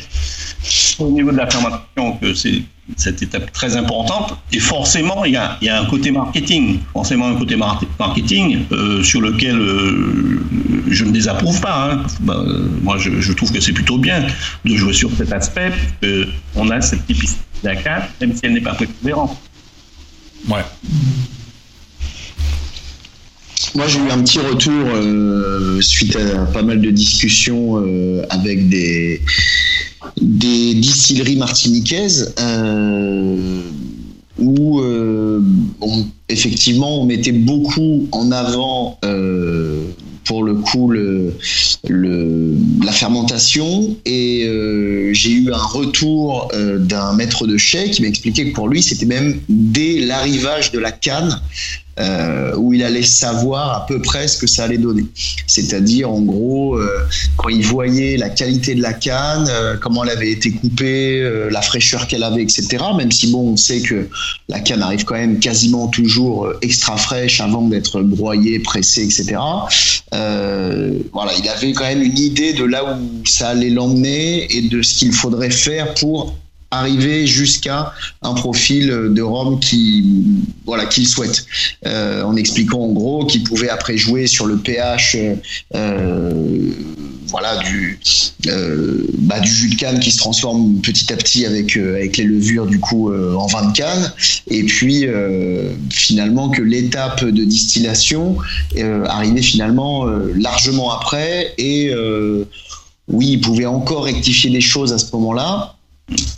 [0.98, 2.62] au niveau de la fermentation, que c'est
[2.96, 4.36] cette étape très importante.
[4.52, 9.56] Et forcément, il y a, un côté marketing, forcément un côté marketing euh, sur lequel
[9.56, 10.40] euh,
[10.88, 11.92] je ne désapprouve pas.
[11.92, 12.02] Hein.
[12.20, 12.42] Bah,
[12.82, 14.26] moi, je, trouve que c'est plutôt bien
[14.64, 15.72] de jouer sur cet aspect.
[16.56, 19.36] on a cette typicité de la carte, même si elle n'est pas prépondérante.
[20.48, 20.64] Ouais.
[23.74, 27.82] Moi, j'ai eu un petit retour euh, suite à pas mal de discussions
[28.28, 29.22] avec des,
[30.20, 33.62] des distilleries martiniquaises euh,
[34.38, 35.40] où euh,
[36.28, 39.84] effectivement on mettait beaucoup en avant euh,
[40.24, 43.96] pour le coup la fermentation.
[44.06, 44.48] Et
[45.12, 49.40] j'ai eu un retour d'un maître de chai qui m'expliquait que pour lui c'était même
[49.48, 51.40] dès l'arrivage de la canne
[52.02, 55.04] euh, où il allait savoir à peu près ce que ça allait donner.
[55.46, 60.10] C'est-à-dire, en gros, euh, quand il voyait la qualité de la canne, euh, comment elle
[60.10, 62.78] avait été coupée, la fraîcheur qu'elle avait, etc.
[62.96, 64.08] Même si, bon, on sait que
[64.48, 69.36] la canne arrive quand même quasiment toujours extra fraîche avant d'être broyée, pressée, etc.
[70.10, 74.82] Voilà, il avait quand même une idée de là où ça allait l'emmener et de
[74.82, 76.34] ce qu'il faudrait faire pour
[76.72, 80.24] arriver jusqu'à un profil de Rome qui
[80.66, 81.46] voilà qu'il souhaite.
[81.86, 85.16] Euh, en expliquant en gros qu'il pouvait après jouer sur le pH
[85.74, 86.70] euh,
[87.28, 87.98] voilà du
[88.46, 92.16] euh, bah, du jus de canne qui se transforme petit à petit avec euh, avec
[92.16, 94.12] les levures du coup en vin de canne.
[94.48, 95.06] Et puis
[95.90, 98.36] finalement que l'étape de distillation
[99.06, 100.04] arrivait finalement
[100.36, 101.54] largement après.
[101.58, 101.92] Et
[103.08, 105.76] oui il pouvait encore rectifier des choses à ce moment-là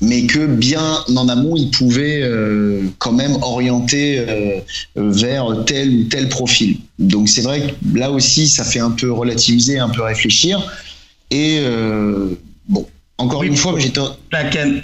[0.01, 4.61] mais que bien en amont, il pouvait euh, quand même orienter euh,
[4.97, 6.77] vers tel ou tel profil.
[6.99, 10.61] Donc c'est vrai que là aussi, ça fait un peu relativiser, un peu réfléchir.
[11.31, 12.31] Et euh,
[12.69, 12.87] bon,
[13.19, 14.01] encore Oui, une fois, j'étais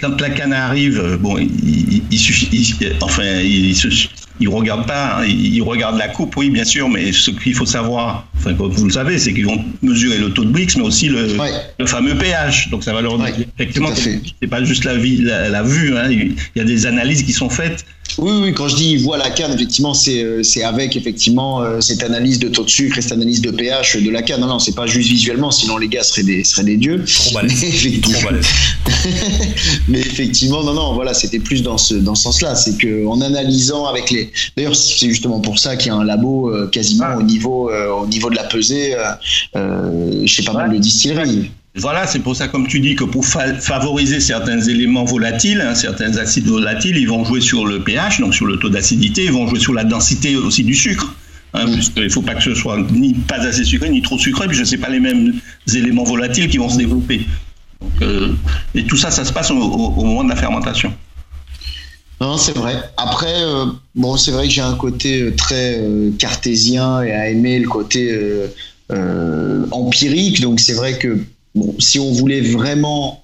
[0.01, 1.49] quand la canne arrive, bon, il,
[1.95, 4.07] il- il suffit, il- enfin, il, il se-
[4.41, 7.53] il regarde pas, hein, il, il regarde la coupe, oui, bien sûr, mais ce qu'il
[7.53, 10.67] faut savoir, enfin, comme vous le savez, c'est qu'ils vont mesurer le taux de Brix,
[10.75, 11.51] mais aussi le, Ouais.
[11.79, 12.69] le fameux pH.
[12.69, 15.95] Donc ça va leur Ouais, dire effectivement, c'est pas juste la, vie, la, la vue,
[15.97, 17.85] hein, il y a des analyses qui sont faites.
[18.17, 22.03] Oui, oui, quand je dis voit la canne, effectivement, c'est euh, avec effectivement euh, cette
[22.03, 24.41] analyse de taux de sucre et cette analyse de pH de la canne.
[24.41, 27.05] Non, non, c'est pas juste visuellement, sinon les gars seraient des, seraient des dieux.
[27.05, 28.45] Trop balèze.
[29.87, 32.55] Mais effectivement- non, non, voilà, c'était plus dans ce, dans ce sens-là.
[32.55, 34.30] C'est que en analysant avec les.
[34.55, 37.17] D'ailleurs, c'est justement pour ça qu'il y a un labo euh, quasiment Ah.
[37.17, 39.03] au, niveau, euh, au niveau de la pesée euh,
[39.55, 41.51] euh, chez pas mal de distilleries.
[41.75, 45.73] Voilà, c'est pour ça, comme tu dis, que pour fa- favoriser certains éléments volatiles, hein,
[45.73, 49.31] certains acides volatiles, ils vont jouer sur le pH, donc sur le taux d'acidité, ils
[49.31, 51.13] vont jouer sur la densité aussi du sucre.
[51.53, 51.73] Hein, Mm.
[51.73, 54.55] puisqu'il ne faut pas que ce soit ni pas assez sucré, ni trop sucré, puis
[54.55, 55.33] je ne sais pas les mêmes
[55.73, 57.25] éléments volatiles qui vont se développer.
[57.81, 58.29] Donc, euh,
[58.75, 60.93] et tout ça, ça se passe au, au- au moment de la fermentation.
[62.21, 62.75] Non, c'est vrai.
[62.97, 67.29] Après, euh, bon, c'est vrai que j'ai un côté euh, très euh, cartésien et à
[67.29, 68.15] aimer le côté
[69.71, 70.39] empirique.
[70.41, 71.17] Donc, c'est vrai que
[71.55, 73.23] bon, si on voulait vraiment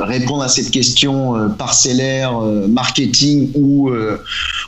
[0.00, 3.90] répondre à cette question parcellaire, marketing ou,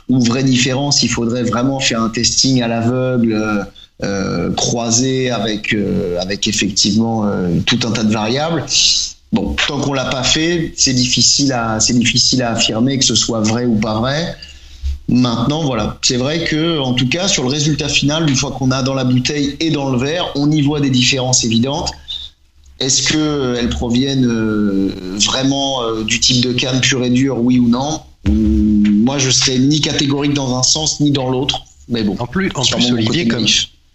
[0.09, 3.65] vraie différence, il faudrait vraiment faire un testing à l'aveugle.
[4.57, 5.73] croisé avec
[6.19, 7.25] avec effectivement
[7.65, 8.65] tout un tas de variables.
[9.35, 13.15] Bon, tant qu'on l'a pas fait, c'est difficile à c'est difficile à affirmer que ce
[13.15, 14.33] soit vrai ou pas vrai.
[15.09, 18.71] Maintenant, voilà, c'est vrai que en tout cas sur le résultat final, une fois qu'on
[18.71, 21.91] a dans la bouteille et dans le verre, on y voit des différences évidentes.
[22.79, 24.91] Est-ce que euh, elles proviennent euh,
[25.25, 28.01] vraiment euh, du type de canne pure et dure, oui ou non?
[28.27, 31.59] Hum, Moi, je serais ni catégorique dans un sens ni dans l'autre.
[31.89, 33.45] Mais bon, En plus, en plus Olivier, comme,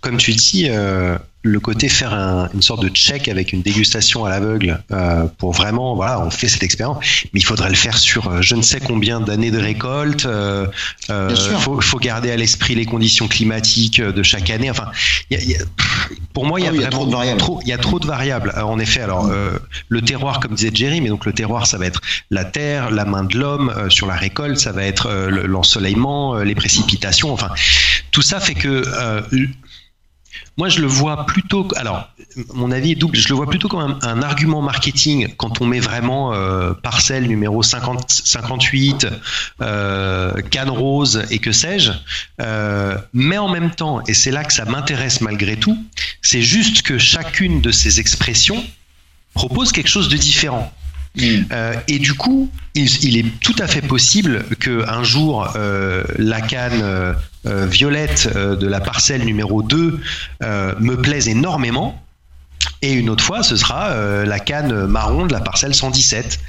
[0.03, 4.27] comme tu dis, euh, le côté faire un- une sorte de check avec une dégustation
[4.27, 6.99] à l'aveugle euh, pour vraiment, voilà, on fait cette expérience,
[7.33, 10.27] mais il faudrait le faire sur euh, je ne sais combien d'années de récolte.
[10.27, 10.67] euh,
[11.09, 14.71] euh, faut, faut garder à l'esprit les conditions climatiques euh, de chaque année.
[14.71, 14.91] Enfin,
[15.31, 15.65] y a- y a-
[16.35, 17.39] pour moi, il y a Ah oui, y a trop de variables.
[17.41, 18.53] trop- il y a trop de variables.
[18.57, 21.79] Euh, en effet, alors euh, le terroir, comme disait Jerry, mais donc le terroir, ça
[21.79, 22.01] va être
[22.31, 25.47] la terre, la main de l'homme euh, sur la récolte, ça va être euh, le-
[25.47, 27.33] l'ensoleillement, euh, les précipitations.
[27.33, 27.49] Enfin,
[28.11, 29.23] tout ça fait que euh,
[30.57, 31.67] moi, je le vois plutôt.
[31.77, 32.09] Alors,
[32.55, 33.17] mon avis est double.
[33.17, 37.63] Je le vois plutôt comme un, argument marketing quand on met vraiment euh, parcelle numéro
[37.63, 39.07] 50, 58,
[39.61, 41.93] euh, canne rose et que sais-je.
[42.41, 45.83] Euh, mais en même temps, et c'est là que ça m'intéresse malgré tout,
[46.23, 48.63] c'est juste que chacune de ces expressions
[49.35, 50.73] propose quelque chose de différent.
[51.19, 56.41] Euh, et du coup, il, est tout à fait possible que un jour euh, la
[56.41, 60.01] canne euh, violette de la parcelle numéro 2
[60.43, 62.03] euh, me plaise énormément.
[62.83, 63.95] Et une autre fois, ce sera
[64.25, 66.41] la canne marron de la parcelle 117.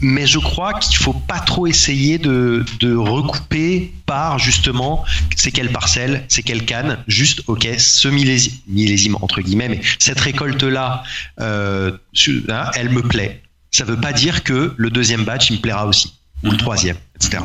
[0.00, 6.24] Mais je crois qu'il faut pas trop essayer de, recouper par justement c'est quelle parcelle,
[6.28, 11.02] c'est quelle canne, juste ok ce millésime, millésime entre guillemets, mais cette récolte là,
[11.38, 13.42] elle me plaît.
[13.70, 16.96] Ça veut pas dire que le deuxième batch il me plaira aussi ou le troisième,
[17.16, 17.42] etc.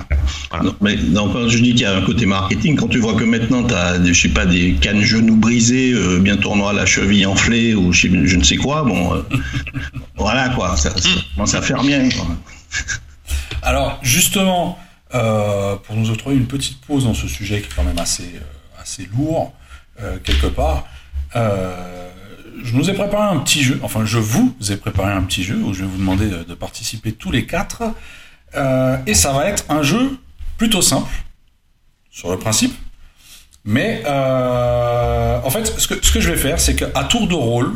[0.50, 0.66] Voilà.
[0.66, 3.16] Non, mais non, quand je dis qu'il y a un côté marketing, quand tu vois
[3.16, 6.74] que maintenant tu as, je sais pas, des cannes genoux brisés, euh, bientôt on aura
[6.74, 9.24] la cheville enflée ou je, je ne sais quoi, bon, euh,
[10.16, 12.08] voilà quoi, ça, ça commence à faire bien.
[12.10, 12.28] Quoi.
[13.64, 14.78] Alors justement,
[15.16, 18.32] euh, pour nous octroyer une petite pause dans ce sujet qui est quand même assez,
[18.36, 19.54] euh, assez lourd,
[20.02, 20.86] euh, quelque part,
[21.36, 22.10] euh,
[22.62, 25.56] je nous ai préparé un petit jeu, enfin je vous ai préparé un petit jeu
[25.56, 27.84] où je vais vous demander de, participer tous les quatre.
[28.56, 30.18] Euh, et ça va être un jeu
[30.58, 31.12] plutôt simple,
[32.12, 32.74] sur le principe.
[33.66, 37.34] Mais euh, en fait, ce que, ce que je vais faire, c'est qu'à tour de
[37.34, 37.74] rôle,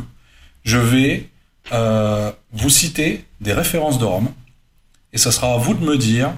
[0.64, 1.30] je vais
[1.72, 4.30] euh, vous citer des références de Rome.
[5.14, 6.34] Et ça sera à vous de me dire,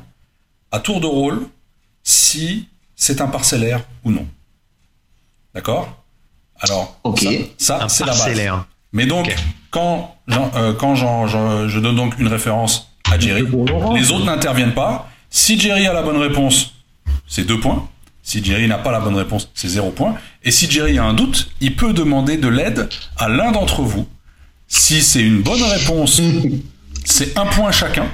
[0.72, 1.48] à tour de rôle,
[2.04, 4.28] si c'est un parcellaire ou non.
[5.54, 5.99] D'accord?
[6.60, 7.00] Alors,
[7.58, 8.36] ça, c'est la base.
[8.94, 9.28] Mais donc,
[9.72, 13.44] quand, j'en- euh, quand je donne donc une référence à Jerry,
[13.96, 15.10] les autres n'interviennent pas.
[15.30, 16.74] Si Jerry a la bonne réponse,
[17.28, 17.88] c'est deux points.
[18.24, 20.16] Si Jerry n'a pas la bonne réponse, c'est zéro point.
[20.44, 24.08] Et si Jerry a un doute, il peut demander de l'aide à l'un d'entre vous.
[24.68, 26.22] Si c'est une bonne réponse,
[27.06, 28.06] c'est un point chacun.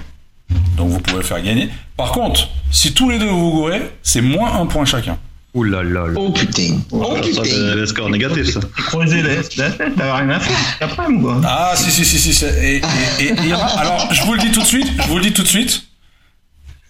[0.77, 1.69] Donc vous pouvez faire gagner.
[1.97, 5.17] Par contre, si tous les deux vous gourez, c'est moins un point chacun.
[5.55, 6.05] Ouh là là.
[6.17, 6.77] Oh putain.
[6.91, 7.41] Oh Ça, putain.
[7.45, 8.59] c'est les scores négatifs, ça.
[8.59, 11.41] Tête, t'avais rien à faire cet après-midi, quoi.
[11.45, 12.33] Ah si si si si.
[12.33, 12.75] c'est- Et,
[13.19, 14.87] et- et- et alors je vous le dis tout de suite.
[15.01, 15.83] Je vous le dis tout de suite.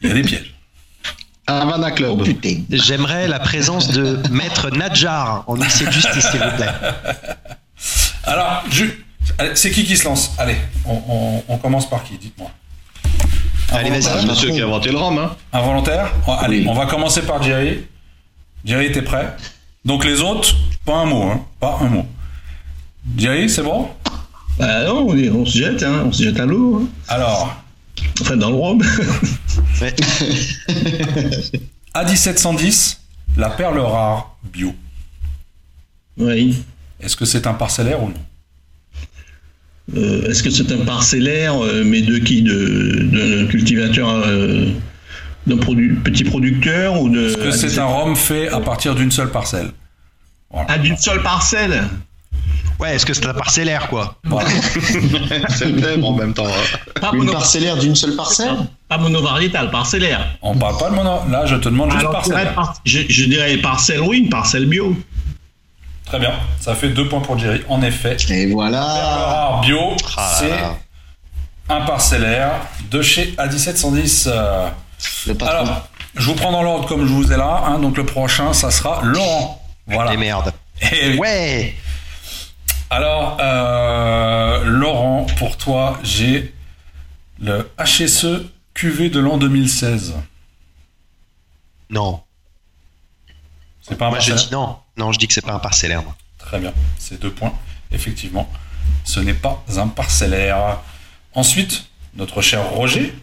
[0.02, 0.52] Il y a des pièges.
[1.48, 2.24] Havana Oh Club.
[2.24, 2.62] putain.
[2.72, 6.70] J'aimerais la présence de Maître Nadjar en huissier de justice, s'il vous plaît.
[8.24, 8.86] Alors, je...
[9.54, 10.32] c'est qui qui se lance?
[10.40, 12.18] Allez, on, on- on commence par qui?
[12.18, 12.50] Dites-moi.
[13.72, 14.02] Allez, vas-y.
[14.02, 15.36] C'est monsieur qui a inventé le rhum, hein.
[15.54, 16.12] Involontaire?
[16.28, 16.66] Oh, Allez, Oui.
[16.68, 17.86] on va commencer par Jerry.
[18.66, 19.36] Jerry, t'es prêt?
[19.86, 22.06] Donc les autres, pas un mot, hein Pas un mot.
[23.18, 23.88] Jerry, c'est bon?
[24.58, 26.82] Bah non, on, est- on se jette, hein, on se jette à l'eau.
[26.84, 26.88] hein.
[27.08, 27.62] Alors,
[28.22, 28.82] Enfin, dans le rhum.
[29.82, 29.94] Ouais.
[31.94, 32.98] A1710,
[33.38, 34.74] la perle rare bio.
[36.18, 36.64] oui.
[37.02, 38.14] Est-ce que c'est un parcellaire ou non?
[39.98, 42.42] Euh, Est-ce que c'est un parcellaire, euh, mais de qui?
[42.42, 43.04] De
[43.44, 44.72] d'un cultivateur, euh,
[45.48, 49.12] d'un produ- petit producteur ou de Est-ce que c'est un rhum fait à partir d'une
[49.12, 49.72] seule parcelle
[50.52, 50.68] Voilà.
[50.70, 51.84] Ah, d'une seule parcelle?
[52.80, 54.16] Ouais, est-ce que c'est un parcellaire, quoi?
[54.26, 54.50] Voilà.
[55.50, 56.46] C'est le thème en même temps.
[56.46, 57.00] hein.
[57.00, 58.54] Pas, Une parcellaire d'une seule parcelle?
[58.90, 60.28] Pas monovariétal, parcellaire.
[60.42, 61.20] On parle pas de mono.
[61.30, 62.54] Là, je te demande juste Alors, je, dirais parcellaire.
[62.56, 64.94] par- je, je dirais parcelle, oui, une parcelle bio.
[66.06, 66.34] Très bien.
[66.60, 67.62] Ça fait deux points pour Jerry.
[67.70, 69.62] En effet, Et voilà.
[69.64, 69.80] bio,
[70.18, 72.52] Ah c'est un parcellaire
[72.92, 74.30] de chez A1710.
[75.28, 75.56] Le patron.
[75.58, 77.64] Alors, je vous prends dans l'ordre comme je vous ai là.
[77.66, 79.62] hein, donc le prochain, ça sera Laurent.
[79.88, 80.14] Voilà.
[80.14, 80.54] Et merde.
[80.94, 81.76] Et- Ouais
[82.90, 86.54] Alors, euh, Laurent, pour toi, j'ai
[87.40, 90.16] le HSE QV de l'an 2016.
[91.90, 92.22] Non.
[93.82, 94.78] C'est pas un Moi, je parcellaire dis non.
[94.98, 96.02] Non, je dis que c'est pas un parcellaire.
[96.04, 96.16] moi.
[96.40, 97.54] Très bien, c'est deux points.
[97.92, 98.50] Effectivement,
[99.04, 100.80] ce n'est pas un parcellaire.
[101.34, 103.14] Ensuite, notre cher Roger.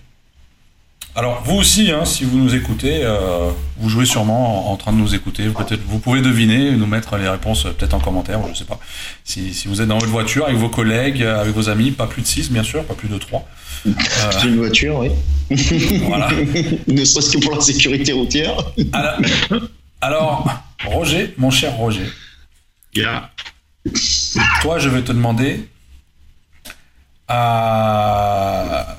[1.14, 4.92] Alors, vous aussi, hein, si vous nous écoutez, euh, vous jouez sûrement en, en train
[4.92, 5.44] de nous écouter.
[5.50, 8.64] Peut-être, vous pouvez deviner, nous mettre les réponses euh, peut-être en commentaire, je ne sais
[8.64, 8.80] pas.
[9.22, 12.06] Si, si vous êtes dans votre voiture, avec vos collègues, euh, avec vos amis, pas
[12.06, 13.46] plus de 6, bien sûr, pas plus de 3.
[13.84, 15.10] C'est une voiture, oui.
[16.06, 16.30] Voilà.
[16.86, 18.56] ne serait-ce que pour la sécurité routière.
[18.94, 19.18] Alors,
[20.00, 20.48] alors,
[20.86, 22.06] Roger, mon cher Roger,
[22.94, 23.30] Yeah.
[24.60, 25.66] toi, je vais te demander
[27.26, 28.96] à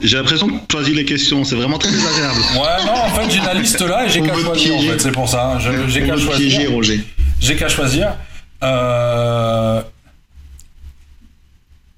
[0.00, 2.38] J'ai l'impression que tu choisis les questions, c'est vraiment très désagréable.
[2.54, 5.12] Ouais, non, en fait, j'ai la liste là et j'ai qu'à choisir, en fait, c'est
[5.12, 5.58] pour ça.
[5.58, 6.70] Je- J'ai qu'à choisir.
[6.70, 7.04] Roger.
[7.40, 8.14] J'ai qu'à choisir.
[8.62, 9.80] Euh,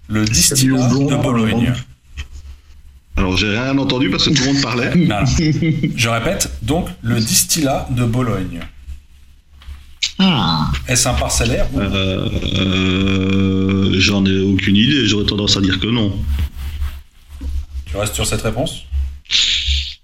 [0.09, 1.73] le distillat de Bologne.
[3.17, 4.93] Alors j'ai rien entendu parce que tout le monde parlait.
[5.97, 8.61] Je répète, donc, le distillat de Bologne.
[10.19, 10.69] Ah.
[10.89, 15.87] Est-ce un parcellaire ou- Euh, euh, J'en ai aucune idée, j'aurais tendance à dire que
[15.87, 16.13] non.
[17.91, 18.85] Tu restes sur cette réponse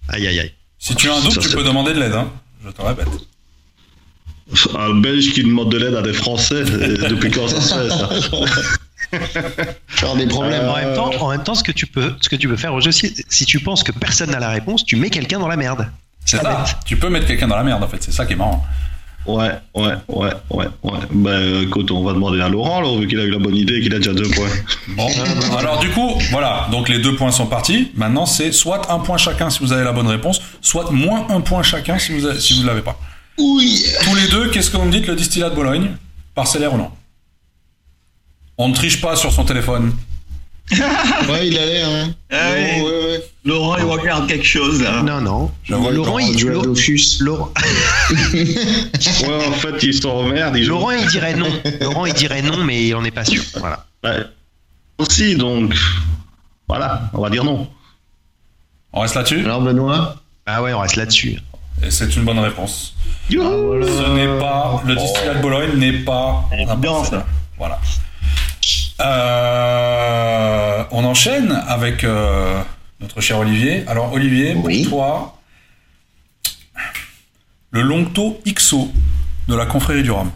[0.09, 0.53] Aïe, aïe, aïe.
[0.79, 2.31] Si tu as un doute, Ça, tu peux demander de l'aide, hein.
[2.65, 3.09] Je te répète.
[4.79, 7.91] Un Belge qui demande de l'aide à des Français, euh, depuis quand ça se fait
[7.91, 8.09] ça
[9.89, 10.69] Faire des problèmes.
[10.69, 12.73] En même temps, en même temps, ce que tu peux, ce que tu peux faire
[12.73, 15.57] Roger aussi, si tu penses que personne n'a la réponse, tu mets quelqu'un dans la
[15.57, 15.91] merde.
[16.25, 16.73] C'est pas ça.
[16.75, 16.77] bête.
[16.85, 18.03] Tu peux mettre quelqu'un dans la merde, en fait.
[18.03, 18.65] C'est ça qui est marrant.
[19.27, 20.99] Ouais, ouais, ouais, ouais, ouais.
[21.11, 23.75] Ben écoute, on va demander à Laurent, alors, vu qu'il a eu la bonne idée
[23.79, 24.49] et qu'il a déjà deux points.
[24.97, 25.09] Bon,
[25.59, 27.91] alors du coup, voilà, donc les deux points sont partis.
[27.97, 31.41] Maintenant, c'est soit un point chacun si vous avez la bonne réponse, soit moins un
[31.41, 32.99] point chacun si vous avez- si vous ne l'avez pas.
[33.39, 33.85] Oui.
[34.05, 35.91] Tous les deux, qu'est-ce que vous me dites, le distillat de Bologne?
[36.35, 36.91] Parcellaire ou non?
[38.59, 39.93] On ne triche pas sur son téléphone.
[41.29, 41.89] Ouais, il a l'air.
[41.89, 42.15] Hein.
[42.31, 42.63] Ah oui.
[42.81, 43.25] Oh, ouais, ouais.
[43.45, 45.03] Laurent, il regarde quelque chose là.
[45.03, 45.51] Non, non.
[45.69, 47.01] Vois Laurent, Laurent il, du Laurent, Dofus.
[47.21, 47.53] Laurent,
[48.11, 50.57] Ouais, en fait, ils sont en merde.
[50.57, 51.49] Ils Laurent, il dirait non.
[51.81, 53.43] Laurent, il dirait non, mais on n'est pas sûr.
[53.57, 53.87] Voilà.
[54.03, 54.25] Ouais.
[54.99, 55.75] Aussi, donc.
[56.69, 57.69] Voilà, on va dire non.
[58.93, 59.45] On reste là-dessus?
[59.45, 60.17] Alors, Benoît?
[60.47, 61.39] Ah ouais, on reste là-dessus.
[61.83, 62.95] Et c'est une bonne réponse.
[63.31, 64.83] Youhou Ce n'est pas.
[64.87, 66.49] Le distillat de Bologne n'est pas.
[66.53, 67.27] un ça.
[67.59, 67.79] Voilà.
[69.01, 69.96] Euh,
[70.91, 72.61] on enchaîne avec euh,
[73.01, 73.85] notre cher Olivier.
[73.87, 75.39] Alors, Olivier, pour toi,
[77.71, 78.91] le Longto XO
[79.49, 80.31] de la confrérie du Rhum.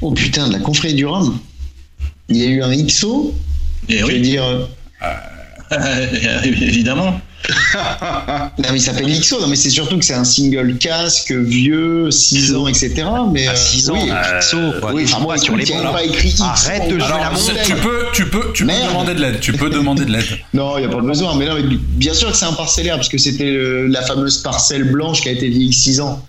[0.00, 1.38] Oh putain, de la confrérie du Rhum.
[2.28, 3.34] Il y a eu un XO,
[3.88, 4.44] Et je veux oui, dire.
[4.44, 4.66] euh,
[6.44, 7.20] évidemment.
[8.58, 9.40] Non, mais il s'appelle XO.
[9.40, 13.04] Non, mais c'est surtout que c'est un single casque, vieux, 6 ans, etc.
[13.32, 14.10] Mais, À euh, 6 ans, oui.
[14.40, 14.56] XO.
[14.92, 15.92] Oui, enfin, moi, sur les il n'y bras.
[15.92, 16.34] pas écrit.
[16.40, 17.62] Arrête de jouer la montre.
[17.64, 19.40] Tu peux, tu peux, tu peux demander de l'aide.
[19.40, 20.24] Tu peux demander de l'aide.
[20.54, 21.34] Non, il n'y a pas besoin.
[21.36, 23.52] Mais non, mais bien sûr que c'est un parcellaire, parce que c'était
[23.88, 26.24] la fameuse parcelle blanche qui a été vieillie 6 ans.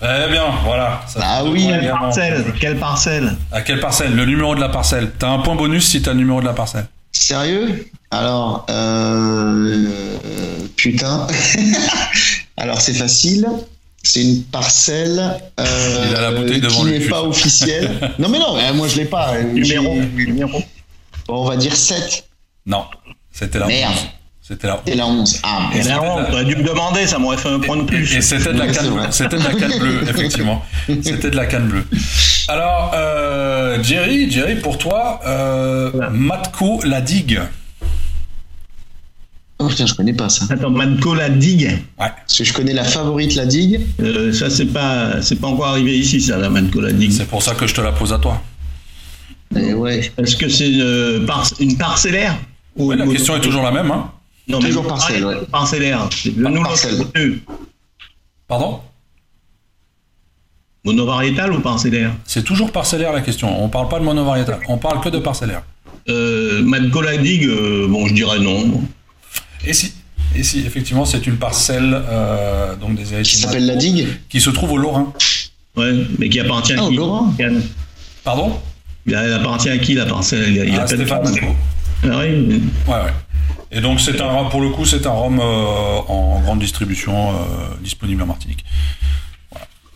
[0.00, 1.00] Très bien, voilà.
[1.08, 1.90] Ça Ah oui, quelle.
[1.90, 3.36] Parcelle, quelle parcelle?
[3.50, 4.14] À quelle parcelle?
[4.14, 5.10] Le numéro de la parcelle.
[5.18, 6.86] T'as un point bonus si t'as le numéro de la parcelle.
[7.12, 7.86] Sérieux?
[8.10, 9.86] Alors, euh,
[10.76, 11.26] putain.
[12.56, 13.46] Alors, c'est facile.
[14.02, 15.20] C'est une parcelle
[15.58, 17.90] euh, Il a la bouteille devant qui n'est pas officielle.
[18.20, 19.36] non, mais non, mais moi je l'ai pas.
[19.42, 20.62] Numéro, numéro.
[21.26, 22.24] Bon, on va dire 7
[22.66, 22.84] Non,
[23.32, 23.92] c'était la Merde.
[23.92, 23.98] 11.
[24.42, 25.40] C'était la et la 11.
[25.42, 28.14] Ah, c'était de la- t'aurais dû me demander, ça m'aurait fait un point de plus.
[28.14, 29.08] Et c'était de la canne, vrai.
[29.10, 30.62] c'était de la canne bleue, effectivement.
[30.86, 31.84] C'était de la canne bleue.
[32.46, 35.90] Alors, euh, Jerry, Jerry, pour toi, euh.
[36.12, 37.40] Matko la digue.
[39.58, 40.44] Oh putain, je connais pas ça.
[40.50, 41.78] Attends, Manco la digue.
[41.96, 43.80] Parce que je connais la favorite, la digue.
[44.00, 47.10] Euh, ça, c'est pas, c'est pas encore arrivé ici, ça, la Manco la digue.
[47.12, 48.42] C'est pour ça que je te la pose à toi.
[49.56, 50.12] Et ouais.
[50.18, 52.36] Est-ce que c'est une, par- une parcellaire
[52.76, 53.90] ou Ouais, la question est toujours la même.
[53.90, 54.10] Hein.
[54.48, 55.36] Non, mais Toujours parcelle, ouais.
[55.50, 56.08] Parcellaire.
[56.36, 56.62] Le nom.
[58.46, 58.80] Pardon?
[60.84, 62.12] Monovariétal ou parcellaire?
[62.26, 63.62] C'est toujours parcellaire la question.
[63.62, 64.60] On parle pas de monovariétal.
[64.68, 65.62] On parle que de parcellaire.
[66.08, 68.82] euh, Manco la digue, euh, bon, je dirais non.
[69.66, 69.92] Et si
[70.34, 74.06] Et si, effectivement, c'est une parcelle euh, donc des Qui s'appelle la digue.
[74.28, 75.12] qui se trouve au Lorrain.
[75.76, 77.34] Ouais, mais qui appartient à Ah, au qui Lorrain.
[77.38, 77.62] Yann
[78.24, 78.58] Pardon
[79.06, 81.22] Elle appartient à qui la parcelle Il, il Ah, Stéphane.
[82.04, 83.12] Ah oui, Ouais, ouais.
[83.72, 87.34] Et donc, c'est un, pour le coup, c'est un rhum euh, en grande distribution euh,
[87.82, 88.64] disponible en Martinique.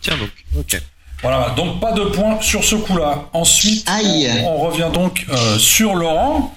[0.01, 0.81] Tiens donc, ok.
[1.21, 3.29] Voilà, donc pas de points sur ce coup-là.
[3.33, 4.27] Ensuite, Aïe.
[4.43, 6.53] on, on revient donc euh, sur Laurent.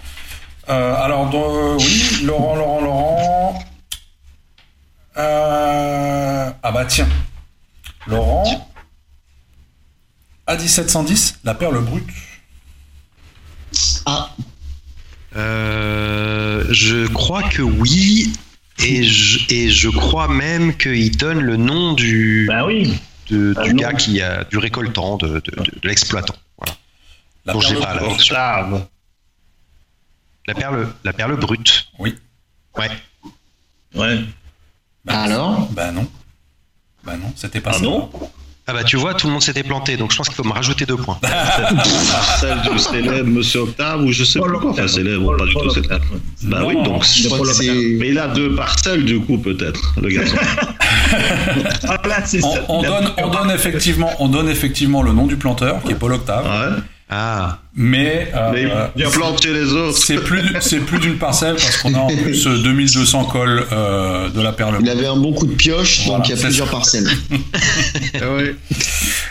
[0.69, 3.65] Euh, alors, dans- oui, Laurent, Laurent, Laurent.
[5.17, 7.09] Euh, ah bah tiens,
[8.07, 8.71] Laurent.
[10.47, 12.09] À 1710, la perle brute.
[14.07, 14.31] Ah,
[15.37, 18.33] Euh, je crois que oui,
[18.79, 22.97] et je, et je crois même qu'il donne le nom du, bah oui.
[23.31, 23.83] de- Ah, du non.
[23.83, 26.37] gars qui a, du récoltant, de, de- de- de l'exploitant.
[26.59, 26.77] Voilà.
[27.47, 28.33] La perle pas brute.
[30.47, 31.86] La perle, la perle brute.
[31.99, 32.14] Oui.
[32.76, 32.90] Ouais.
[33.95, 34.20] Ouais.
[35.09, 35.68] alors?
[35.72, 36.07] Bah non.
[37.05, 37.84] Bah non, c'était pas Ah ça.
[37.84, 38.11] non
[38.66, 40.53] Ah bah tu vois, tout le monde s'était planté, donc je pense qu'il faut me
[40.53, 41.18] rajouter deux points.
[42.40, 44.47] Celle du célèbre Monsieur Octave, ou je sais pas.
[44.64, 46.05] Enfin, célèbre, pas du tout célèbre.
[46.45, 47.05] Bah oui, donc.
[48.01, 50.36] Mais il a deux parcelles, du coup, peut-être, le garçon.
[51.86, 52.64] Ah là, c'est On, ça.
[52.68, 56.12] on donne, on donne effectivement, on donne effectivement le nom du planteur, qui est Paul
[56.14, 56.82] Octave, Ouais.
[57.17, 59.97] Ah, mais, euh, Mais il a planté les autres.
[59.99, 64.31] c'est plus, c'est plus d'une parcelle parce qu'on a en plus euh, 2200 cols euh,
[64.31, 64.79] de la perle.
[64.81, 66.73] Il avait un bon coup de pioche, Voilà, donc il y a plusieurs ça.
[66.73, 67.07] parcelles.
[68.21, 68.57] Ouais.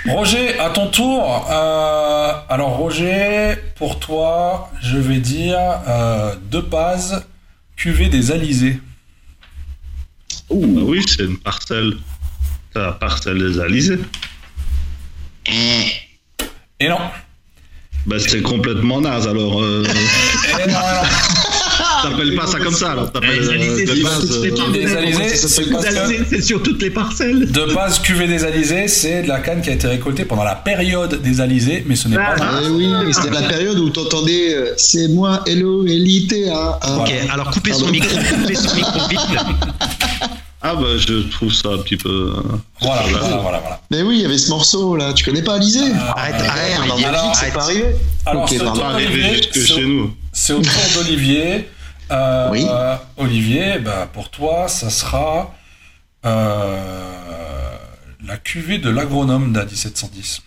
[0.07, 1.45] Roger, à ton tour.
[1.51, 5.59] Euh, alors Roger, pour toi, je vais dire
[5.89, 7.25] euh, De Paz,
[7.75, 8.79] cuvée des Alizés.
[10.49, 11.95] Ah oui, c'est une parcelle.
[12.71, 13.99] C'est la parcelle des Alizés.
[16.79, 16.99] Et non.
[18.05, 19.61] Ben, c'est complètement naze, alors.
[19.61, 19.83] Euh.
[22.03, 23.09] T'appelles pas ça comme ça, alors.
[23.13, 24.03] C'est-
[25.71, 27.49] base, sur toutes les parcelles.
[27.49, 30.55] De Paz, cuvée des Alizés, c'est de la canne qui a été récoltée pendant la
[30.55, 32.35] période des Alizés, mais ce n'est pas.
[32.65, 36.49] Eh oui, c'était la période où t'entendais euh, c'est moi, hello, Elité.
[36.49, 36.97] Hein, hein.
[36.99, 39.19] ok, alors coupez son micro, coupez son micro vite.
[40.65, 42.09] Ah, ben, je trouve ça un petit peu.
[42.37, 42.41] euh,
[42.81, 43.81] Voilà, voilà, voilà, voilà.
[43.91, 45.11] Mais oui, il y avait ce morceau là.
[45.13, 45.81] Tu connais pas Alizé?
[46.15, 47.53] Arrête, Merde, arrête, en Olivier, Belgique, c'est arrête.
[47.53, 47.85] pas arrivé.
[48.25, 48.79] Alors, Ok, c'est au pardon.
[48.79, 49.35] tour pas arrivé d'Olivier.
[49.35, 50.13] jusque c'est au- chez nous.
[50.31, 51.69] C'est au tour d'Olivier.
[52.11, 52.65] Euh, Oui.
[52.69, 55.53] euh, Olivier, bah, pour toi, ça sera
[56.25, 57.75] euh,
[58.25, 60.41] la cuvée de l'agronome d'A 1710.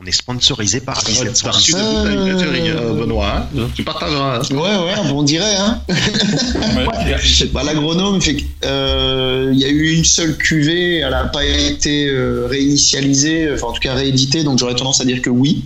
[0.00, 1.50] On est sponsorisé par 1700.
[1.50, 3.48] reçu des Ça, euh, euh, Benoît.
[3.56, 3.68] hein.
[3.74, 4.36] Tu partageras.
[4.38, 4.54] hein.
[4.54, 5.56] Ouais, ouais, on dirait.
[5.56, 5.80] Hein.
[7.52, 8.20] Bah, L'agronome,
[8.64, 13.68] euh, il y a eu une seule cuvée, elle n'a pas été euh, réinitialisée, enfin
[13.68, 15.64] en tout cas rééditée, donc j'aurais tendance à dire que oui.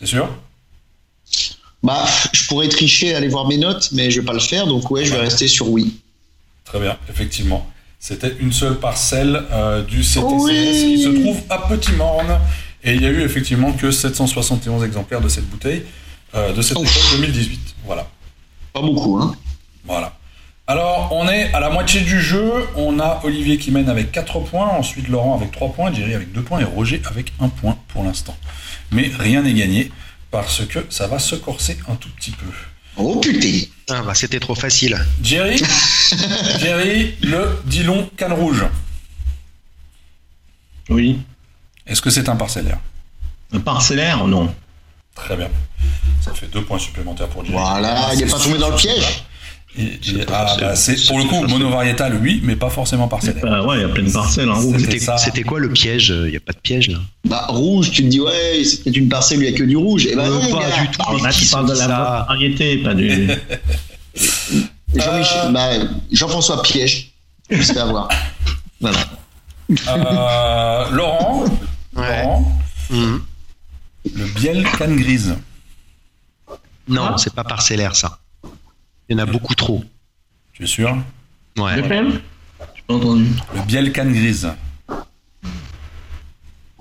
[0.00, 0.28] C'est sûr?
[1.82, 4.90] Bah, je pourrais tricher, aller voir mes notes, mais je vais pas le faire, donc
[4.90, 6.00] ouais, je vais rester sur oui.
[6.64, 7.70] Très bien, effectivement.
[8.06, 10.52] C'était une seule parcelle euh, du CTCS Oui.
[10.52, 12.38] qui se trouve à Petit Morne.
[12.82, 15.86] Et il y a eu effectivement que 771 exemplaires de cette bouteille
[16.34, 16.84] euh, de cette Ouf.
[16.86, 17.76] époque 2018.
[17.86, 18.06] Voilà.
[18.74, 19.34] Pas beaucoup, hein.
[19.86, 20.12] Voilà.
[20.66, 22.52] Alors, on on est à la moitié du jeu.
[22.76, 26.30] On a Olivier qui mène avec 4 points, ensuite Laurent avec 3 points, Jerry avec
[26.30, 28.36] 2 points et Roger avec 1 point pour l'instant.
[28.92, 29.90] Mais rien n'est gagné
[30.30, 32.52] parce que ça va se corser un tout petit peu.
[32.96, 33.66] Oh putain.
[33.90, 34.98] Ah, bah, c'était trop facile.
[35.22, 35.56] Jerry,
[36.58, 38.64] Jerry, le Dillon canne rouge.
[40.88, 41.18] Oui.
[41.86, 42.78] Est-ce que c'est un parcellaire?
[43.52, 44.54] Un parcellaire Non.
[45.14, 45.48] Très bien.
[46.20, 47.56] Ça fait 2 points supplémentaires pour Jerry.
[47.56, 49.24] Voilà, il n'est pas tombé dans le piège.
[50.32, 53.42] Ah, bah, c'est pour le coup monovariétal, oui, mais pas forcément parcellaire.
[53.42, 54.82] Bah ouais, il y a plein de parcelles en rouge.
[55.18, 56.98] C'était quoi le piège Il n'y a pas de piège là?
[57.24, 59.64] Bah, rouge, tu te dis, ouais, c'est peut-être une parcelle où il n'y a que
[59.64, 60.06] du rouge.
[60.06, 61.00] Et bah Euh, non, pas du tout.
[61.24, 63.30] Ah, tu Qui parles de la variété, pas du.
[64.96, 65.48] Euh.
[65.50, 65.70] bah,
[66.12, 67.10] Jean-François Piège.
[67.50, 68.08] Je vais avoir.
[68.80, 68.98] Voilà.
[69.88, 71.44] Euh, Laurent.
[71.96, 72.58] Laurent,
[72.90, 73.22] Mhm.
[74.14, 75.34] le biel canne grise.
[76.86, 78.18] Non, c'est pas parcellaire ça.
[79.08, 79.84] Il y en a beaucoup trop.
[80.52, 80.96] Tu es sûr
[81.58, 81.78] Ouais.
[81.80, 82.20] FM
[82.74, 83.26] J'ai pas entendu.
[83.54, 84.48] Le biel canne grise.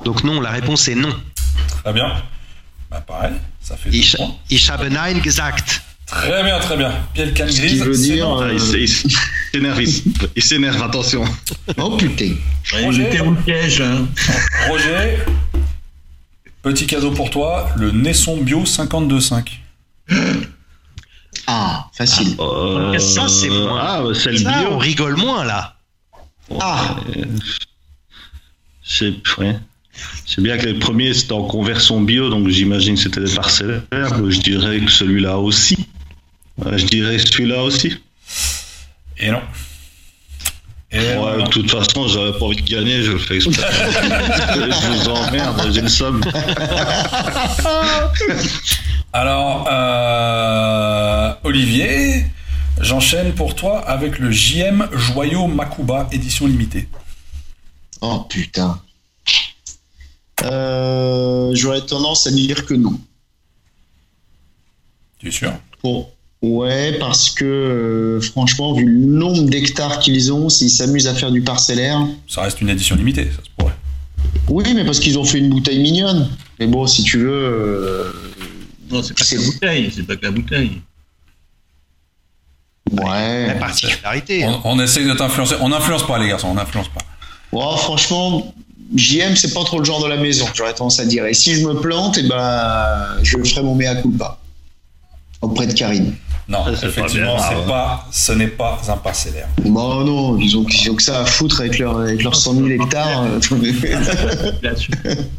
[0.03, 1.13] Donc non, la réponse est non.
[1.83, 2.21] Très bien.
[2.89, 4.35] Bah pareil, ça fait deux Ich, points.
[4.49, 5.81] ich habe nein gesagt.
[6.05, 6.91] Très bien, très bien.
[7.13, 7.83] Biel canne Ce qui grise.
[7.83, 8.41] veut dire, non.
[8.41, 9.81] euh, il s'énerve,
[10.35, 11.23] il s'énerve, attention.
[11.77, 12.35] Oh putain.
[12.63, 13.81] J'étais au piège.
[13.81, 14.05] hein.
[14.69, 15.17] Roger,
[16.61, 19.59] petit cadeau pour toi, le Naisson Bio 52.5.
[21.47, 22.35] Ah, facile.
[22.39, 23.79] Euh, Ça, c'est moins.
[23.81, 24.77] Ah, bah, c'est le Ça, on bio.
[24.77, 25.75] rigole moins là.
[26.59, 26.97] Ah,
[28.83, 29.57] C'est ouais.
[30.25, 33.81] C'est bien que les premiers c'était en conversion bio, donc j'imagine que c'était des parcellaires.
[33.91, 35.87] Je dirais que celui-là aussi.
[36.65, 37.97] Je dirais celui-là aussi.
[39.17, 39.41] Et non.
[40.93, 43.67] Et Ouais, de toute façon, j'avais pas envie de gagner, je le fais exprès.
[44.53, 46.21] je vous emmerde, j'ai le somme.
[49.13, 52.25] Alors, euh, Olivier,
[52.79, 56.87] j'enchaîne pour toi avec le JM Joyau Makuba édition limitée.
[58.01, 58.79] oh putain.
[60.43, 62.99] Euh, J'aurais tendance à dire que non.
[65.17, 65.53] Tu es sûr?
[65.81, 66.12] Pour...
[66.43, 71.31] Ouais, parce que euh, franchement, vu le nombre d'hectares qu'ils ont, s'ils s'amusent à faire
[71.31, 72.05] du parcellaire.
[72.27, 73.73] Ça reste une édition limitée, ça se pourrait.
[74.49, 76.29] Oui, mais parce qu'ils ont fait une bouteille mignonne.
[76.59, 77.31] Mais bon, si tu veux.
[77.31, 78.11] euh,
[78.91, 79.91] Non, c'est pas que la bouteille.
[79.95, 80.81] C'est pas que la bouteille.
[82.91, 83.55] La Ouais.
[83.59, 84.45] particularité.
[84.45, 85.55] On, on essaye de t'influencer.
[85.61, 87.01] On n'influence pas, les garçons, on n'influence pas.
[87.53, 88.53] Oh, franchement,
[88.93, 91.25] JM, c'est pas trop le genre de la maison, j'aurais tendance à dire.
[91.25, 94.39] Et si je me plante, eh ben, je ferai mon mea culpa.
[95.41, 96.13] Auprès de Karine.
[96.49, 99.47] Non, Ça, effectivement, pas bien, c'est pas, ce n'est pas un parcellaire.
[99.63, 102.53] Bon, non, ils ont, ils ont que ça à foutre avec, leur, avec leurs 100
[102.55, 103.23] 000 hectares.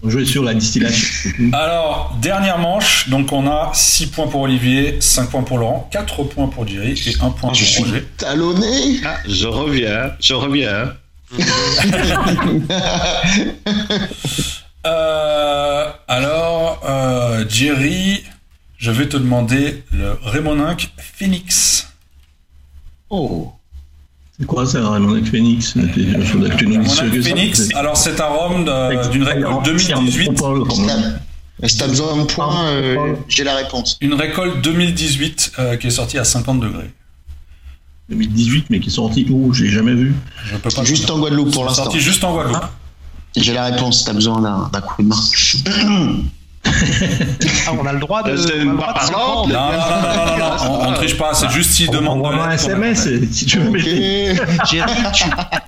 [0.02, 1.30] On jouait sur la distillation.
[1.52, 6.22] Alors, dernière manche, donc on a 6 points pour Olivier, 5 points pour Laurent, 4
[6.24, 8.04] points pour Jerry et 1 point Ah, je pour suis Roger.
[8.16, 9.00] talonné.
[9.04, 10.92] Ah, je reviens, je reviens.
[14.86, 18.22] Euh, alors, euh, Jerry,
[18.78, 21.88] je vais te demander le Rémoninck Phoenix.
[23.10, 23.52] Oh.
[24.38, 25.74] C'est quoi ça, Raymond avec Phoenix?
[27.22, 28.64] Phoenix, alors c'est un rhum
[29.12, 30.42] d'une récolte 2018.
[31.62, 33.96] Si t'as besoin de points, euh, j'ai la réponse.
[34.00, 36.90] Une récolte 2018 euh, qui est sortie à 50 degrés.
[38.08, 39.54] 2018, mais qui est sorti où?
[39.54, 40.14] J'ai jamais vu.
[40.44, 41.84] Je peux pas Juste en Guadeloupe pour l'instant.
[41.84, 42.64] sorti juste en Guadeloupe.
[43.36, 46.22] J'ai la réponse t'as besoin d'un d'un coup de main.
[46.66, 48.30] Ah, on a le droit de.
[48.30, 49.12] Euh, c'est on prendre.
[49.12, 52.04] Non, non, non, non, non, non, on, on triche pas, c'est juste s'il demande.
[52.22, 53.78] de Envoie-moi un SMS si tu veux.
[53.78, 54.38] Jerry,
[55.14, 55.24] tu,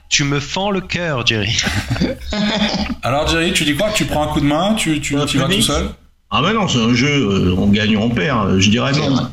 [0.09, 1.57] tu me fends le cœur, Jerry.
[3.03, 3.91] Alors Jerry, tu dis quoi?
[3.95, 5.91] Tu prends un coup de main Tu, tu, tu vas tout seul?
[6.31, 8.59] Ah, mais non, c'est un jeu, euh, on gagne ou on perd.
[8.59, 9.29] Je dirais non.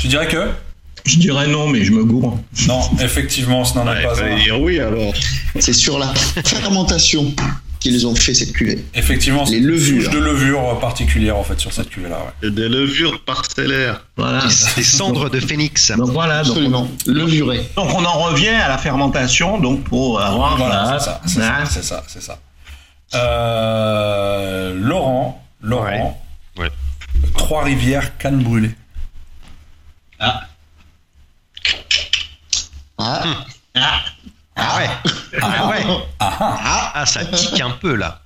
[0.00, 0.48] Tu dirais que?
[1.04, 2.38] Je dirais non, mais je me gourre.
[2.66, 4.36] Non, effectivement, ce n'en est Ouais, pas un.
[4.36, 5.12] dire oui alors.
[5.60, 7.30] C'est sur la fermentation
[7.84, 8.82] qu'ils ont fait cette cuvée.
[8.94, 10.10] Effectivement, c'est Les levures.
[10.10, 12.18] de levure particulière en fait sur cette cuvée-là.
[12.42, 12.50] ouais.
[12.50, 14.06] Des levures parcellaires.
[14.16, 14.42] Voilà.
[14.76, 15.92] Des cendres de phénix.
[15.96, 16.88] Donc voilà, donc, Absolument.
[17.06, 17.68] Levuré.
[17.76, 21.64] donc on en revient à la fermentation, donc pour avoir Voilà, c'est ça, c'est ça,
[21.66, 22.38] c'est ça, c'est ça.
[23.14, 26.20] Euh, Laurent, Laurent,
[26.56, 26.70] Ouais.
[27.36, 28.70] Trois-Rivières, canne brûlée.
[30.18, 30.46] Ah,
[32.98, 33.22] Ah
[33.74, 33.80] ouais.
[34.56, 34.88] Ah ouais.
[36.20, 36.92] Ah, ah.
[36.94, 38.22] Ah, ça tique un peu là.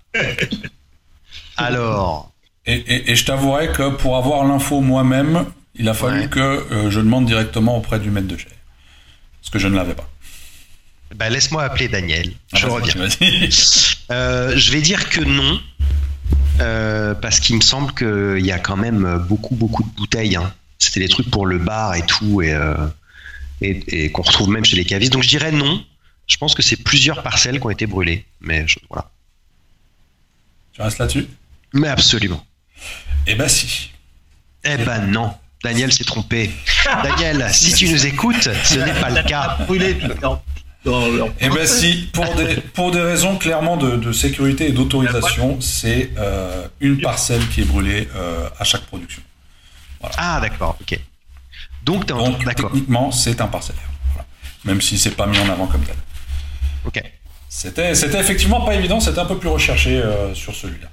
[1.56, 2.32] Alors,
[2.66, 6.28] Et, et- et je t'avouerai que pour avoir l'info moi-même, il a fallu Ouais.
[6.28, 8.48] que euh, je demande directement auprès du maître de chai.
[9.40, 10.08] Parce que je ne l'avais pas.
[11.14, 12.32] bah, laisse-moi appeler Daniel.
[12.54, 13.08] Je Ah, reviens.
[14.10, 15.60] Euh, je vais dire que non,
[16.60, 20.36] euh, parce qu'il me semble qu'il y a quand même beaucoup, beaucoup de bouteilles.
[20.36, 20.52] hein.
[20.78, 22.54] C'était des trucs pour le bar et tout, et,
[23.62, 25.12] et, et qu'on retrouve même chez les cavistes.
[25.12, 25.82] Donc je dirais non.
[26.28, 28.24] Je pense que c'est plusieurs parcelles qui ont été brûlées.
[28.40, 29.10] Mais je- voilà.
[30.72, 31.26] Tu restes là-dessus?
[31.74, 32.44] Mais absolument.
[33.26, 33.90] Eh ben si.
[34.64, 35.34] Eh ben non.
[35.64, 36.50] Daniel s'est trompé.
[37.02, 39.56] Daniel, si tu nous écoutes, ce n'est pas le cas.
[39.66, 39.98] Brûlé
[41.40, 46.12] Eh ben si, pour des, pour des raisons clairement de, de sécurité et d'autorisation, c'est
[46.16, 49.22] euh, une parcelle qui est brûlée euh, à chaque production.
[50.16, 50.98] Ah d'accord, ok.
[51.82, 52.06] Donc
[52.70, 53.82] techniquement, c'est un parcellaire.
[54.12, 54.26] Voilà.
[54.64, 55.96] Même si c'est pas mis en avant comme tel.
[56.88, 57.02] Ok.
[57.50, 60.88] C'était, c'était effectivement pas évident, c'était un peu plus recherché euh, sur celui-là.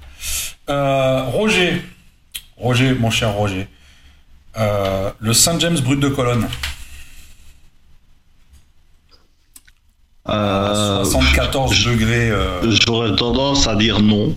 [0.70, 1.82] Euh, Roger,
[2.56, 3.66] Roger, mon cher Roger,
[4.58, 6.46] euh, le Saint James brut de colonne,
[10.28, 12.30] Euh, 74 degrés.
[12.30, 14.36] euh, J'aurais tendance à dire non.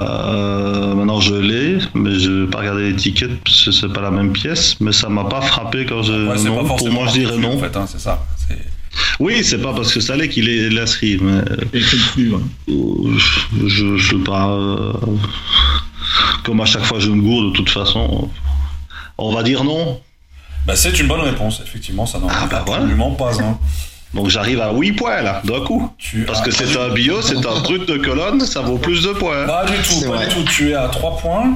[0.00, 4.12] Euh, maintenant je l'ai, mais je vais pas regarder l'étiquette parce que c'est pas la
[4.12, 6.12] même pièce, mais ça m'a pas frappé quand je.
[6.28, 7.56] ouais, non, pas pour moi je dirais non.
[7.56, 8.24] En fait, hein, c'est ça.
[8.48, 8.64] C'est-
[9.20, 11.40] Oui, c'est pas parce que ça l'est qu'il est l'inscrit, mais
[11.72, 12.30] écrit dessus.
[12.32, 12.40] ouais.
[12.70, 13.18] euh,
[13.66, 14.48] je, pas.
[14.48, 14.92] euh,
[16.44, 18.30] comme à chaque fois je me gourde de toute façon.
[19.18, 20.00] On va dire non.
[20.66, 22.82] Bah, c'est une bonne réponse, effectivement, ça n'en Ah, est bah, voilà.
[22.82, 23.32] absolument pas.
[23.42, 23.58] Hein.
[24.14, 25.90] Donc j'arrive à 8 points là, d'un coup.
[25.98, 29.12] Tu Parce que c'est un bio, c'est un brut de colonne, ça vaut plus de
[29.12, 29.46] points.
[29.46, 30.28] Pas du tout, pas vrai.
[30.28, 30.44] du tout.
[30.44, 31.52] Tu es à 3 points.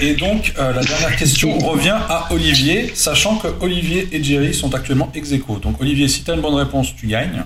[0.00, 4.74] Et donc, euh, la dernière question revient à Olivier, sachant que Olivier et Jerry sont
[4.74, 5.58] actuellement ex aequo.
[5.58, 7.44] Donc, Olivier, si tu as une bonne réponse, tu gagnes.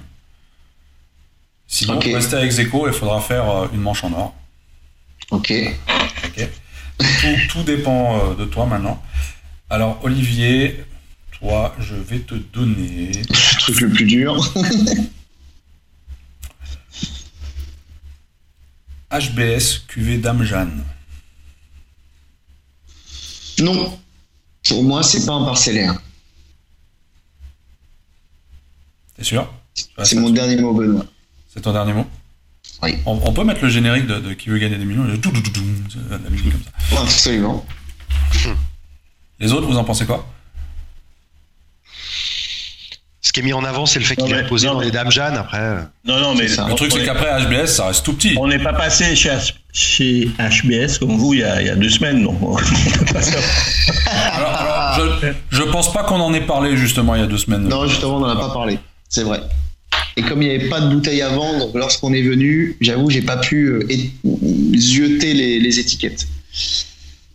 [1.66, 4.34] Sinon, pour rester à ex aequo, il faudra faire euh, une manche en or.
[5.30, 5.52] Ok.
[6.24, 6.48] Ok
[6.98, 9.02] tout, tout dépend euh, de toi maintenant.
[9.70, 10.84] Alors, Olivier,
[11.38, 13.12] toi, je vais te donner.
[13.12, 14.36] Le truc le plus dur.
[19.10, 20.84] HBS QV Dame Jeanne.
[23.62, 23.98] Non.
[24.68, 25.94] Pour moi, c'est pas un parcellaire.
[29.16, 29.52] T'es sûr
[30.04, 31.04] C'est mon dernier mot, Benoît.
[31.52, 32.06] C'est ton dernier mot
[32.82, 32.96] Oui.
[33.06, 35.30] On, on peut mettre le générique de, de Qui veut gagner des millions le tout,
[35.30, 35.62] tout, tout, tout,
[36.10, 37.02] la musique comme ça.
[37.02, 37.64] Absolument.
[39.38, 40.26] Les autres, vous en pensez quoi?
[43.20, 44.90] Ce qui est mis en avant, c'est le fait qu'il est posé dans mais- les
[44.90, 45.76] dames Jeanne après.
[46.04, 46.46] Non, non, mais.
[46.48, 48.34] Le truc, c'est est- qu'après HBS, ça reste tout petit.
[48.38, 51.70] on n'est pas passé chez, H- chez HBS comme vous il y a, il y
[51.70, 53.42] a deux semaines, donc on peut pas savoir.
[54.34, 57.38] Alors, alors, je, je pense pas qu'on en ait parlé justement il y a deux
[57.38, 57.68] semaines.
[57.68, 58.78] Non, justement, on n'en a pas parlé.
[59.08, 59.40] C'est vrai.
[60.16, 63.22] Et comme il n'y avait pas de bouteille à vendre lorsqu'on est venu, j'avoue, j'ai
[63.22, 63.88] pas pu euh,
[64.76, 66.26] zioter les, les étiquettes.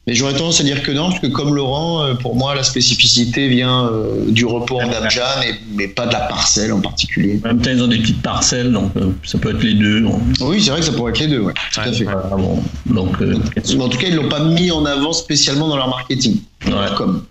[0.07, 2.63] Mais j'aurais tendance à dire que non, parce que comme Laurent, euh, pour moi, la
[2.63, 7.39] spécificité vient euh, du repos en Damjan, et mais pas de la parcelle en particulier.
[7.43, 10.05] En même temps, ils ont des petites parcelles, donc euh, ça peut être les deux.
[10.05, 12.05] on- Oui, c'est vrai que ça pourrait être les deux, ouais, tout à fait.
[12.05, 12.63] Voilà, bon.
[12.85, 13.35] Donc, euh,
[13.75, 16.37] Mais en tout cas, ils l'ont pas mis en avant spécialement dans leur marketing.
[16.65, 16.71] Ouais.
[16.95, 17.25] Comme.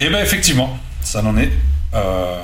[0.00, 1.52] Et ben effectivement, ça n'en est
[1.94, 2.36] euh,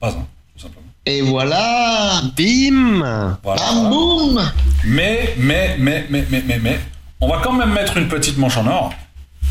[0.00, 0.82] pas un, tout simplement.
[1.06, 3.62] Et voilà Bim Voilà.
[3.62, 4.42] Bam boum
[4.84, 6.80] Mais, mais, mais, mais, mais, mais, mais,
[7.20, 8.92] on va quand même mettre une petite manche en or,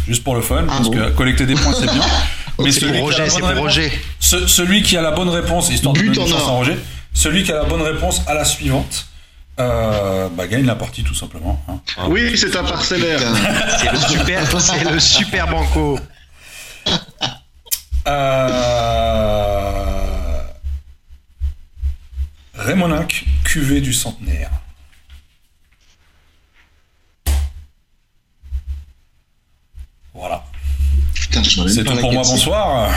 [0.08, 2.02] juste pour le fun, parce bon que collecter des points c'est bien.
[2.60, 3.92] mais C'est pour qui a Roger, la c'est bonne pour réponse- Roger.
[4.20, 6.48] Ce- celui qui a la bonne réponse, histoire de But en chance or.
[6.50, 6.78] à Roger,
[7.14, 9.08] celui qui a la bonne réponse à la suivante,
[9.60, 11.62] euh, bah, gagne la partie tout simplement.
[11.68, 11.80] hein.
[12.10, 13.20] Oui, c'est un parcellaire.
[13.80, 16.00] C'est le super, c'est le super banco.
[19.08, 20.42] Euh...
[22.56, 24.50] Raymonic, cuvée du centenaire.
[30.18, 30.44] Voilà.
[31.14, 32.92] Putain, je m'en C'est tout pour moi, bonsoir.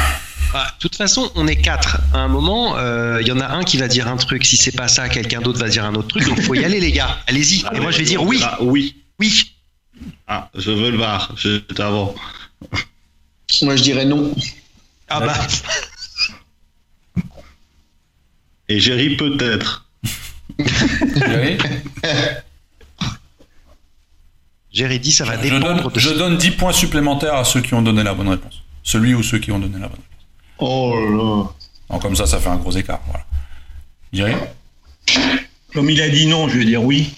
[0.54, 2.00] Ah, de toute façon, on est quatre.
[2.14, 4.44] À un moment, euh, il y en a un qui va dire un truc.
[4.46, 6.26] Si c'est pas ça, quelqu'un d'autre va dire un autre truc.
[6.26, 7.18] Donc, faut y aller, les gars.
[7.26, 7.62] Allez-y.
[7.74, 8.40] Et moi, je vais dire oui.
[8.42, 8.96] Ah, oui.
[9.18, 9.52] Oui.
[10.26, 11.34] Ah, je veux le bar.
[11.36, 12.14] J'étais avant.
[13.62, 14.34] Moi, je dirais non.
[15.08, 15.34] Ah bah.
[18.68, 19.84] Et Jerry peut-être.
[20.58, 21.58] Oui.
[24.80, 25.98] Jerry dit, ça va Je, dépendre donne, de.
[25.98, 28.62] je donne 10 points supplémentaires à ceux qui ont donné la bonne réponse.
[28.82, 30.26] Celui ou ceux qui ont donné la bonne réponse.
[30.58, 31.44] Oh là là.
[31.90, 33.02] Donc, comme ça, ça fait un gros écart.
[33.06, 33.26] Voilà.
[34.10, 34.32] Jerry
[35.74, 37.12] Comme il a dit non, je vais dire oui.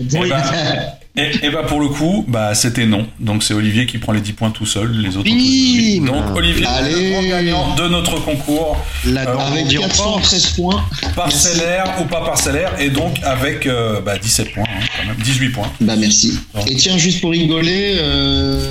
[0.00, 0.28] Eh ben,
[1.16, 3.06] et, et bah pour le coup, bah c'était non.
[3.20, 5.28] Donc c'est Olivier qui prend les 10 points tout seul, les autres.
[5.28, 6.90] Bim Donc Olivier, Allez.
[6.90, 10.30] le grand gagnant de notre concours, La Alors, Avec Normandie en force.
[10.30, 10.84] 413 points.
[11.14, 15.48] parcellaire ou pas parcellaire, et donc avec euh, bah, 17 points, hein, quand même, 18
[15.50, 15.70] points.
[15.80, 16.38] Bah merci.
[16.66, 18.70] Et tiens, juste pour rigoler, euh,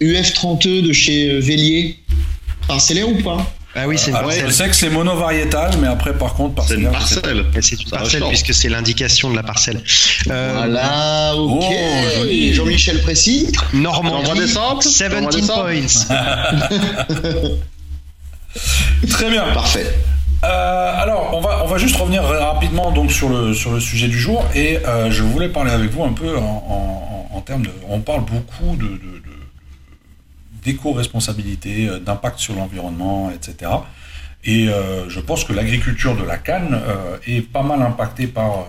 [0.00, 1.96] UF32 de chez euh, Vélier,
[2.68, 3.52] parcellaire ou pas?
[3.74, 4.46] Ah oui, c'est une parcelle.
[4.48, 7.44] je sais que c'est monovariétal, mais après, par contre, C'est une parcelle.
[7.60, 9.80] C'est une parcelle puisque c'est l'indication de la parcelle.
[10.28, 11.62] Euh, Voilà, ok.
[11.62, 12.52] Oh, joli.
[12.52, 13.46] Jean-Michel Précis.
[13.72, 17.50] Normandie, T'envoies des samples 17 T'envoies des samples points.
[19.08, 19.44] Très bien.
[19.54, 19.86] Parfait.
[20.42, 24.08] Euh, alors, on va, on va juste revenir rapidement donc sur le, sur le sujet
[24.08, 27.62] du jour et euh, je voulais parler avec vous un peu en, en, en termes
[27.62, 27.70] de.
[27.88, 29.19] On parle beaucoup de-
[30.62, 33.70] d'éco-responsabilité, euh, d'impact sur l'environnement, etc.
[34.44, 38.66] Et euh, je pense que l'agriculture de la canne euh, est pas mal impactée par,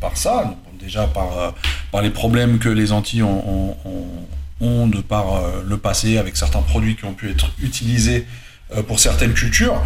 [0.00, 0.54] par ça.
[0.78, 1.54] Déjà par,
[1.90, 5.26] par les problèmes que les Antilles ont, ont- de par
[5.66, 8.26] le passé avec certains produits qui ont pu être utilisés
[8.86, 9.78] pour certaines cultures.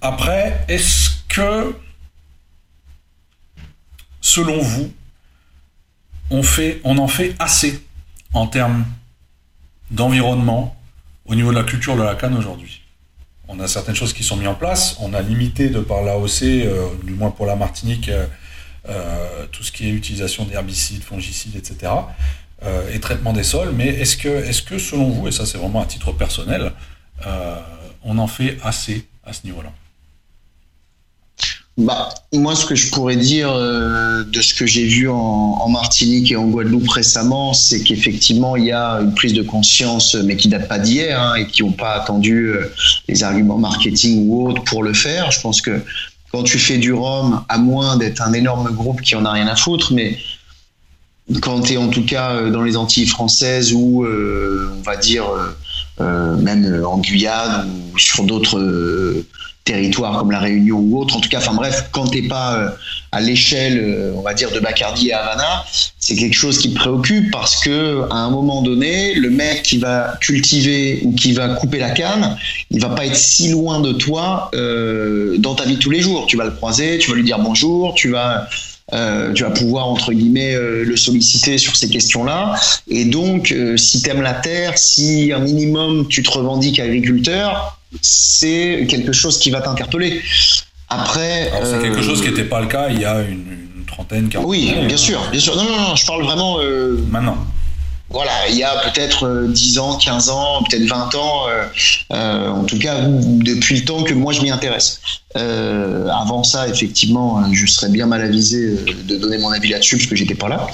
[0.00, 1.74] Après, est-ce que,
[4.20, 4.92] selon vous,
[6.30, 7.82] on, fait, on en fait assez
[8.32, 8.84] en termes
[9.92, 10.76] d'environnement
[11.26, 12.82] au niveau de la culture de la canne aujourd'hui.
[13.48, 16.42] On a certaines choses qui sont mises en place, on a limité de par l'AOC,
[16.42, 18.26] euh, du moins pour la Martinique, euh,
[18.88, 21.92] euh, tout ce qui est utilisation d'herbicides, fongicides, etc.
[22.92, 25.86] et traitement des sols, mais est-ce que, que selon vous, et ça c'est vraiment à
[25.86, 26.72] titre personnel,
[28.04, 29.72] on en fait assez à ce niveau-là?
[31.78, 36.30] Bah, moi, ce que je pourrais dire euh, de ce que j'ai vu en, Martinique
[36.30, 40.48] et en Guadeloupe récemment, c'est qu'effectivement, il y a une prise de conscience, mais qui
[40.48, 42.70] date pas d'hier, hein, et qui n'ont pas attendu euh,
[43.08, 45.30] les arguments marketing ou autres pour le faire.
[45.30, 45.80] Je pense que
[46.30, 49.46] quand tu fais du rhum, à moins d'être un énorme groupe qui en a rien
[49.46, 50.18] à foutre, mais
[51.40, 54.96] quand tu es en tout cas euh, dans les Antilles françaises ou, euh, on va
[54.96, 55.56] dire, euh,
[56.00, 59.26] euh, même euh, en Guyane ou sur d'autres euh,
[59.64, 61.16] territoires comme la Réunion ou autre.
[61.16, 62.70] En tout cas, enfin bref, quand t'es pas euh,
[63.12, 65.64] à l'échelle, euh, on va dire, de Bacardi et Havana,
[65.98, 69.78] c'est quelque chose qui me préoccupe parce que à un moment donné, le mec qui
[69.78, 72.36] va cultiver ou qui va couper la canne,
[72.70, 76.00] il va pas être si loin de toi euh, dans ta vie de tous les
[76.00, 76.26] jours.
[76.26, 78.48] Tu vas le croiser, tu vas lui dire bonjour, tu vas
[79.34, 82.56] tu vas pouvoir entre guillemets le solliciter sur ces questions-là.
[82.88, 88.86] Et donc, euh, si t'aimes la terre, si un minimum tu te revendiques agriculteur, c'est
[88.88, 90.22] quelque chose qui va t'interpeller.
[90.88, 93.44] Après, c'est euh, quelque chose qui n'était pas le cas il y a une,
[93.76, 94.96] une trentaine, quarantaine oui, bien hein.
[94.96, 95.56] sûr, bien sûr.
[95.56, 97.38] Non, non, non, je parle vraiment euh, Maintenant.
[98.12, 101.64] Voilà, il y a peut-être euh, 10 ans, 15 ans, peut-être 20 ans, euh,
[102.12, 105.00] euh, en tout cas depuis le temps que moi je m'y intéresse.
[105.36, 109.70] Euh, avant ça, effectivement, euh, je serais bien mal avisé euh, de donner mon avis
[109.70, 110.66] là-dessus parce que j'étais pas là.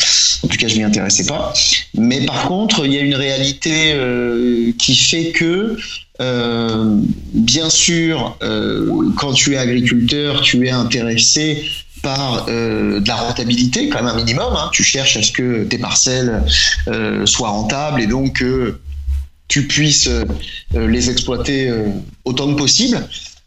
[0.42, 1.52] En tout cas, je m'y intéressais pas.
[1.94, 5.76] Mais par contre, il y a une réalité euh, qui fait que,
[6.20, 6.96] euh,
[7.32, 11.64] bien sûr, euh, quand tu es agriculteur, tu es intéressé
[12.02, 14.54] par euh, de la rentabilité, quand même un minimum.
[14.56, 14.70] hein.
[14.72, 16.42] Tu cherches à ce que tes parcelles
[16.88, 18.78] euh, soient rentables et donc que
[19.48, 20.24] tu puisses euh,
[20.74, 21.72] les exploiter
[22.24, 23.06] autant que possible.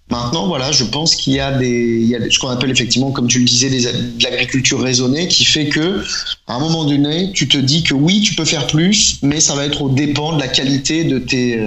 [0.09, 3.39] Maintenant, voilà, je pense qu'il y a des, il ce qu'on appelle effectivement, comme tu
[3.39, 6.03] le disais, de l'agriculture raisonnée, qui fait que,
[6.47, 9.55] à un moment donné, tu te dis que oui, tu peux faire plus, mais ça
[9.55, 11.61] va être au dépend de la qualité de tes,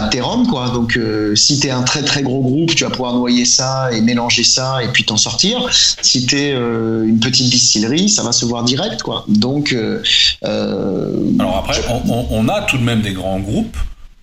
[0.00, 0.70] bah, tes roms, quoi.
[0.70, 4.00] Donc, euh, si t'es un très très gros groupe, tu vas pouvoir noyer ça et
[4.00, 5.68] mélanger ça et puis t'en sortir.
[6.02, 9.24] Si t'es euh, une petite distillerie, ça va se voir direct, quoi.
[9.28, 10.02] Donc, euh,
[10.44, 13.76] euh, Alors après, on- on a tout de même des grands groupes,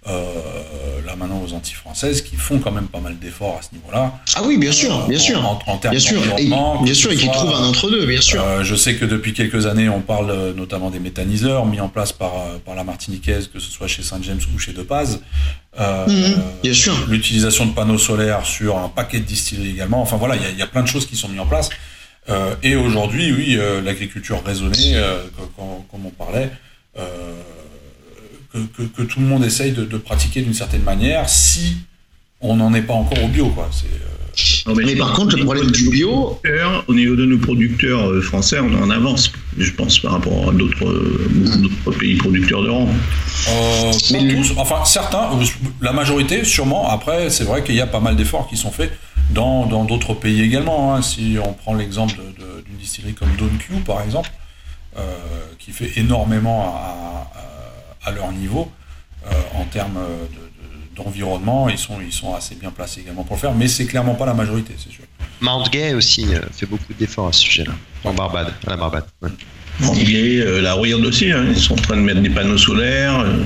[0.08, 0.26] euh,
[1.06, 4.14] là maintenant aux Antilles françaises, qui font quand même pas mal d'efforts à ce niveau-là.
[4.36, 5.46] ah oui, bien sûr, Euh, bien en- sûr.
[5.46, 8.06] En, en termes Bien sûr, et, d'environnement, bien sûr, et qui soit, trouve un entre-deux,
[8.08, 8.42] bien sûr.
[8.44, 12.12] Euh, je sais que depuis quelques années, on parle notamment des méthaniseurs mis en place
[12.14, 12.32] par,
[12.66, 15.22] par la Martiniquaise, que ce soit chez Saint-James ou chez De Paz.
[15.80, 16.94] Euh, Mhm, bien sûr.
[17.08, 20.02] L'utilisation de panneaux solaires sur un paquet de distilleries également.
[20.02, 21.46] Enfin voilà, il y a- il y, a plein de choses qui sont mises en
[21.46, 21.70] place.
[22.30, 26.52] Euh, et aujourd'hui, oui, euh, l'agriculture raisonnée, euh, co- co- comme on parlait,
[27.00, 27.04] euh,
[28.54, 31.78] que, que- que tout le monde essaye de, de pratiquer d'une certaine manière, si
[32.42, 33.70] on n'en est pas encore au bio, quoi.
[33.72, 36.40] C'est, euh, Non, Mais par contre, le problème du bio,
[36.88, 40.50] Au niveau de nos producteurs euh, français, on est en avance, je pense, par rapport
[40.50, 42.70] à d'autres euh, beaucoup d'autres pays producteurs de.
[42.70, 45.30] Euh, Mais tous, enfin certains,
[45.82, 46.90] la majorité sûrement.
[46.90, 48.92] Après, c'est vrai qu'il y a pas mal d'efforts qui sont faits
[49.32, 50.96] dans dans d'autres pays également.
[50.96, 51.02] hein.
[51.02, 54.32] Si on prend l'exemple de- de- d'une distillerie comme Don Q par exemple,
[54.98, 55.02] euh,
[55.60, 57.48] qui fait énormément à, à-
[58.04, 58.72] à leur niveau
[59.26, 60.00] euh, en termes
[60.32, 63.54] de- de- d'environnement, ils sont ils sont assez bien placés également pour le faire.
[63.54, 65.04] Mais c'est clairement pas la majorité, c'est sûr.
[65.40, 67.74] Mount Gay aussi euh, fait beaucoup d'efforts à ce sujet-là.
[68.04, 69.06] En Barbade, à la Barbade.
[69.22, 69.30] ouais.
[69.84, 73.20] Anglais, euh, la Rouillade aussi, hein, ils sont en train de mettre des panneaux solaires.
[73.22, 73.38] euh,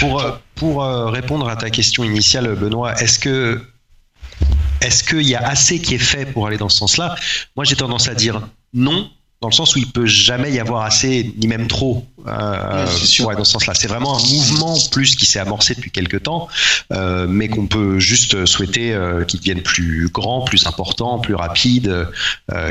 [0.00, 3.62] Pour, euh, pour euh, répondre à ta question initiale, Benoît, est-ce que
[4.80, 7.14] est-ce qu'il y a assez qui est fait pour aller dans ce sens-là?
[7.54, 8.42] Moi, j'ai tendance à dire
[8.74, 9.08] non,
[9.42, 12.86] dans le sens où il peut jamais y avoir assez, ni même trop, euh,
[13.20, 13.74] ouais, dans ce sens-là.
[13.74, 16.48] C'est vraiment un mouvement plus qui s'est amorcé depuis quelques temps,
[16.92, 22.08] euh, mais qu'on peut juste souhaiter euh, qu'il devienne plus grand, plus important, plus rapide,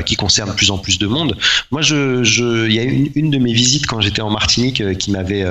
[0.06, 1.36] qui concerne de plus en plus de monde.
[1.70, 4.96] Moi, je, je, il y a une, une de mes visites quand j'étais en Martinique
[4.98, 5.44] qui m'avait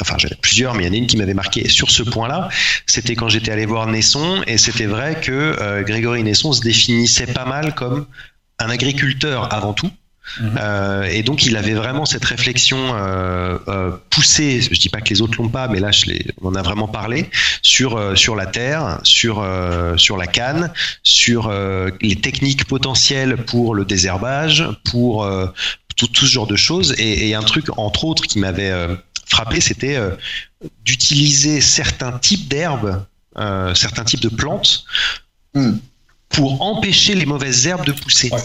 [0.00, 2.48] Enfin, j'avais plusieurs, mais il y en a une qui m'avait marqué sur ce point-là.
[2.86, 7.26] C'était quand j'étais allé voir Nesson, et c'était vrai que euh, Grégory Nesson se définissait
[7.26, 8.06] pas mal comme
[8.60, 9.90] un agriculteur avant tout.
[10.40, 10.58] Mhm.
[10.60, 15.10] Euh, et donc il avait vraiment cette réflexion euh, euh, poussée, je dis pas que
[15.10, 16.06] les autres l'ont pas, mais là je
[16.42, 17.30] on en a vraiment parlé
[17.62, 19.46] sur sur la terre, sur
[19.96, 20.72] sur la canne,
[21.02, 21.52] sur
[22.00, 25.28] les techniques potentielles pour le désherbage, pour
[25.96, 26.94] tout, tout ce genre de choses.
[26.98, 28.72] Et, et un truc entre autres qui m'avait
[29.26, 29.98] frappé, c'était
[30.84, 33.04] d'utiliser certains types d'herbes,
[33.74, 34.84] certains types de plantes
[35.54, 35.78] Hmm.
[36.28, 38.30] pour empêcher les mauvaises herbes de pousser.
[38.30, 38.42] Ouais.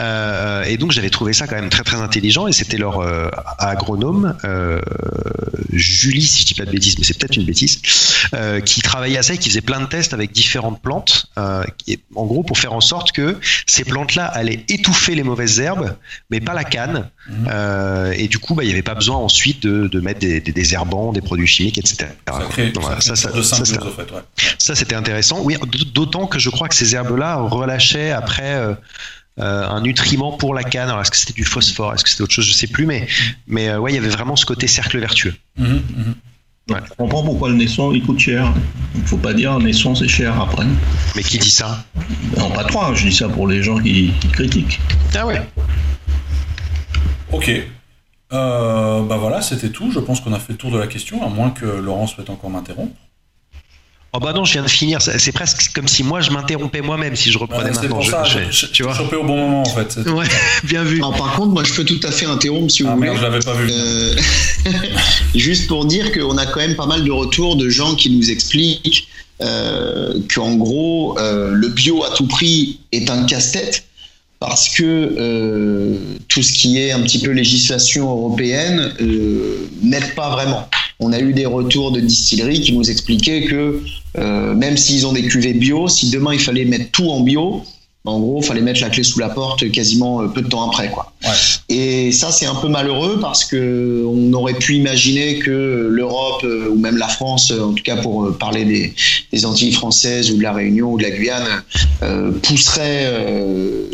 [0.00, 3.28] Euh, et donc j'avais trouvé ça quand même très très intelligent et c'était leur euh,
[3.58, 4.80] agronome euh,
[5.72, 7.82] Julie si je dis pas de bêtises mais c'est peut-être une bêtise
[8.64, 11.26] qui travaillait à ça et qui faisait plein de tests avec différentes plantes
[11.86, 15.60] et, en gros pour faire en sorte que ces plantes là allaient étouffer les mauvaises
[15.60, 15.94] herbes
[16.30, 18.12] mais pas la canne Mhm.
[18.16, 20.52] Et du coup bah, il n'y avait pas besoin ensuite de, de mettre des, des
[20.52, 23.14] désherbants des produits chimiques etc Ça crée, Donc, voilà, c'était-
[24.74, 24.94] fait, ouais.
[24.96, 25.40] intéressant.
[25.42, 25.56] Oui,
[25.94, 28.58] d'autant que je crois que ces herbes-là relâchaient après
[29.40, 30.88] euh, un nutriment pour la canne.
[30.88, 31.94] Alors, est-ce que c'était du phosphore?
[31.94, 32.46] Est-ce que c'était autre chose?
[32.46, 32.86] Je sais plus.
[32.86, 33.06] Mais,
[33.46, 35.34] mais euh, ouais, il y avait vraiment ce côté cercle vertueux.
[35.56, 36.14] Mhm, mhm.
[36.68, 38.52] Je comprends pourquoi le naisson il coûte cher.
[38.94, 40.66] Il faut pas dire naisson c'est cher après.
[41.16, 41.84] Mais qui dit ça?
[42.36, 44.80] Non, pas trop, je dis ça pour les gens qui, qui critiquent.
[45.16, 45.42] Ah ouais.
[47.32, 47.50] Ok.
[48.32, 49.90] Euh, bah voilà, c'était tout.
[49.90, 52.30] Je pense qu'on a fait le tour de la question, à moins que Laurent souhaite
[52.30, 52.94] encore m'interrompre.
[54.12, 55.00] Oh bah non, je viens de finir.
[55.00, 57.96] C'est presque comme si moi je m'interrompais moi-même si je reprenais c'est maintenant.
[57.96, 59.96] pour Je- ça, je- je- je- tu vois chopé au bon moment en fait.
[60.08, 60.26] Ouais,
[60.64, 60.96] bien vu.
[60.96, 63.12] Alors, par contre, moi, je peux tout à fait interrompre si vous Ah voulez.
[63.16, 63.68] je l'avais pas vu.
[63.70, 64.14] Euh,
[65.36, 68.30] juste pour dire qu'on a quand même pas mal de retours de gens qui nous
[68.32, 69.06] expliquent
[69.42, 73.84] euh, qu'en gros, euh, le bio à tout prix est un casse-tête
[74.40, 75.96] parce que euh,
[76.28, 80.68] tout ce qui est un petit peu législation européenne euh, n'aide pas vraiment.
[81.00, 83.82] On a eu des retours de distilleries qui nous expliquaient que
[84.18, 87.62] euh, même s'ils ont des cuvées bio, si demain il fallait mettre tout en bio,
[88.06, 90.66] en gros, il fallait mettre la clé sous la porte quasiment euh, peu de temps
[90.66, 91.12] après, quoi.
[91.22, 91.30] Ouais.
[91.68, 96.70] Et ça, c'est un peu malheureux parce que on aurait pu imaginer que l'Europe euh,
[96.70, 98.94] ou même la France, en tout cas pour parler des,
[99.32, 101.62] des Antilles françaises ou de la Réunion ou de la Guyane,
[102.02, 103.84] euh, pousserait euh,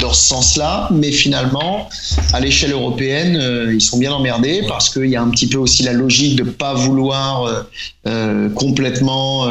[0.00, 0.88] dans ce sens-là.
[0.92, 1.88] Mais finalement,
[2.32, 5.58] à l'échelle européenne, euh, ils sont bien emmerdés parce qu'il y a un petit peu
[5.58, 7.62] aussi la logique de pas vouloir euh,
[8.06, 9.46] euh, complètement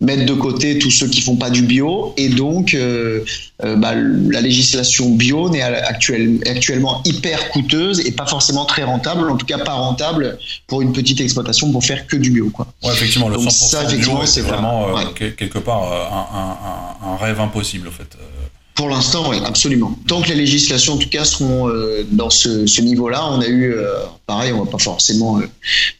[0.00, 2.76] mettre de côté tous ceux qui font pas du bio et donc
[3.62, 9.36] bah, la législation bio n'est actuel- actuellement hyper coûteuse et pas forcément très rentable, en
[9.36, 12.50] tout cas pas rentable pour une petite exploitation pour faire que du bio.
[12.50, 12.66] Quoi.
[12.82, 15.32] Ouais, effectivement, le Donc 100% ça, bio, effectivement, c'est c'est vraiment ouais.
[15.36, 18.16] quelque part un- un rêve impossible, en fait.
[18.74, 19.98] Pour l'instant, oui, absolument.
[20.08, 23.74] Tant que les législations, en tout cas, seront euh, dans ce, niveau-là, on a eu,
[23.74, 25.46] euh, pareil, on va pas forcément euh,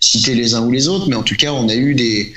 [0.01, 2.33] citer les uns ou les autres, mais en tout cas, on a eu des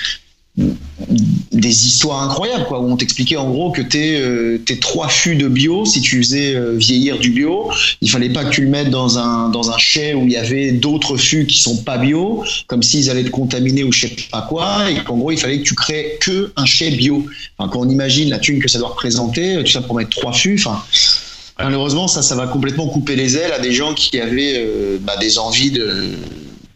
[0.57, 5.35] des histoires incroyables quoi où on t'expliquait en gros que tes euh, tes trois fûts
[5.35, 7.69] de bio si tu faisais euh, vieillir du bio
[8.01, 10.37] il fallait pas que tu le mettes dans un dans un chai où il y
[10.37, 14.15] avait d'autres fûts qui sont pas bio comme s'ils allaient te contaminer ou je sais
[14.31, 17.25] pas quoi et qu'en gros il fallait que tu crées que un chai bio.
[17.57, 20.31] Enfin, quand on imagine la thune que ça doit représenter tout ça pour mettre trois
[20.31, 20.81] fûts enfin
[21.59, 25.17] malheureusement ça ça va complètement couper les ailes à des gens qui avaient euh, bah,
[25.17, 26.13] des envies de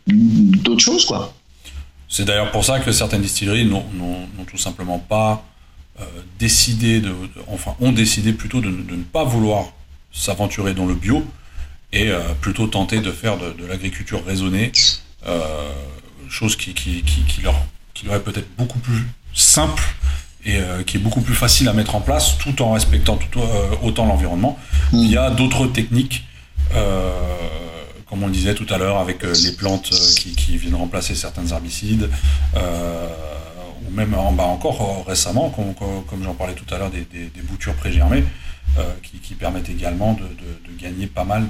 [0.07, 1.33] d'autres choses quoi
[2.09, 3.85] C'est d'ailleurs pour ça que certaines distilleries n'ont
[4.49, 5.45] tout simplement pas
[6.01, 6.03] euh,
[6.39, 9.65] décidé, de, de- enfin, ont décidé plutôt de, ne- de ne pas vouloir
[10.11, 11.23] s'aventurer dans le bio
[11.93, 14.71] et euh, plutôt tenter de faire de, l'agriculture raisonnée,
[15.27, 15.69] euh,
[16.29, 17.55] chose qui, qui, qui, qui leur,
[17.93, 19.83] qui leur est peut-être beaucoup plus simple
[20.45, 23.39] et euh, qui est beaucoup plus facile à mettre en place tout en respectant tout,
[23.39, 24.57] euh, autant l'environnement
[24.91, 25.03] Mm.
[25.07, 26.23] via d'autres techniques.
[26.73, 27.11] euh,
[28.09, 30.75] comme on le disait tout à l'heure, avec euh, les plantes euh, qui, qui viennent
[30.75, 32.09] remplacer certains herbicides,
[32.55, 33.07] euh,
[33.87, 37.75] ou même bas encore récemment, comme, j'en parlais tout à l'heure, des, des- des boutures
[37.75, 38.23] prégermées,
[39.03, 41.49] qui, qui permettent également de, de- de gagner pas mal,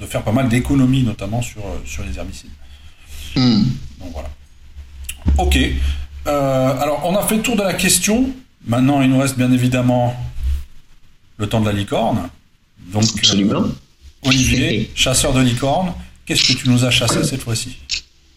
[0.00, 2.50] de, faire pas mal d'économies, notamment sur, sur les herbicides.
[3.36, 3.62] Hmm.
[4.00, 4.28] Donc voilà.
[5.38, 5.58] Ok.
[6.26, 8.30] Euh, alors, on a fait le tour de la question.
[8.66, 10.16] Maintenant, il nous reste bien évidemment
[11.38, 12.28] le temps de la licorne.
[12.92, 13.64] Donc, euh, absolument
[14.24, 15.92] Olivier, chasseur de licorne,
[16.24, 17.76] qu'est-ce que tu nous as chassé cette fois-ci?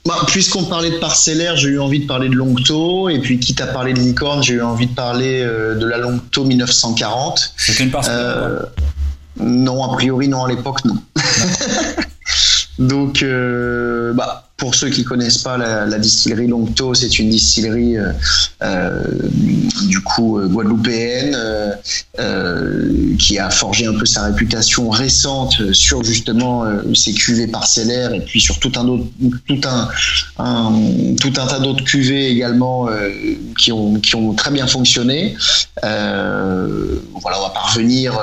[0.05, 3.61] Bah, Puisqu'on parlait de parcellaire, j'ai eu envie de parler de Longto, et puis quitte
[3.61, 7.53] à parler de licorne, j'ai eu envie de parler euh, de la Longto 1940.
[7.57, 8.59] C'était une parcelle Euh,
[9.39, 10.95] Non, a priori non, à l'époque non.
[12.79, 18.11] Donc, euh, bah, pour ceux qui connaissent pas la, distillerie Longto, c'est une distillerie euh,
[18.61, 19.03] euh,
[19.87, 21.35] du coup guadeloupéenne
[23.17, 28.39] qui a forgé un peu sa réputation récente sur justement ses cuvées parcellaires et puis
[28.39, 28.85] sur tout un
[31.47, 32.89] tas d'autres cuvées également
[33.57, 35.35] qui ont très bien fonctionné.
[35.81, 38.19] voilà, on va parvenir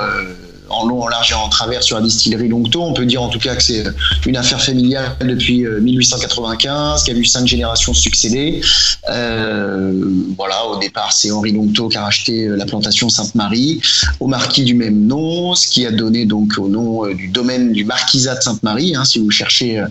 [0.69, 2.81] en long, en large et en travers sur la distillerie Longto.
[2.81, 3.83] On peut dire en tout cas que c'est
[4.25, 8.61] une affaire familiale depuis 1895, euh, qui a vu cinq générations succéder.
[9.09, 9.93] Euh,
[10.37, 13.81] voilà, au départ, c'est Henri Longto qui a racheté euh, la plantation Sainte-Marie
[14.19, 17.85] au marquis du même nom, ce qui a donné donc au nom du domaine du
[17.85, 18.95] marquisat de Sainte-Marie.
[18.95, 19.83] Hein, si vous cherchez,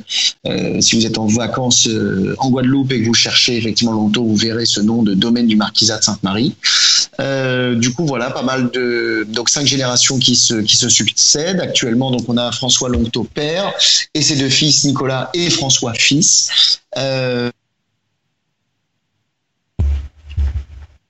[0.81, 1.89] si vous êtes en vacances
[2.39, 5.57] en Guadeloupe et que vous cherchez effectivement Longto, vous verrez ce nom de domaine du
[5.57, 6.55] marquisat de Sainte-Marie.
[7.77, 12.11] du coup, voilà, pas mal de donc cinq générations qui se qui se succèdent actuellement.
[12.11, 13.73] Donc on a François Longto père
[14.15, 16.81] et ses deux fils Nicolas et François fils.
[16.97, 17.51] Euh,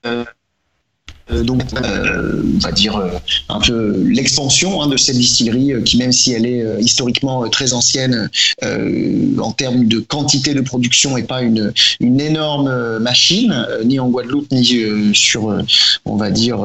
[0.07, 3.03] euh, donc, euh, on va dire
[3.49, 8.31] un peu l'expansion hein, de cette distillerie, qui même si elle est historiquement très ancienne
[8.63, 14.53] en termes de quantité de production, n'est pas une, une énorme machine, ni en Guadeloupe
[14.53, 15.53] ni sur,
[16.05, 16.65] on va dire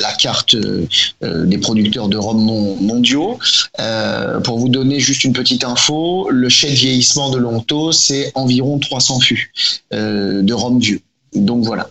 [0.00, 0.86] la carte euh,
[1.22, 2.38] euh, des producteurs de rhum
[2.80, 3.38] mondiaux.
[3.80, 8.78] Euh, pour vous donner juste une petite info, le chèque vieillissement de Longto, c'est environ
[8.78, 9.52] 300 fûts
[9.92, 11.00] de rhum vieux.
[11.34, 11.90] Donc voilà.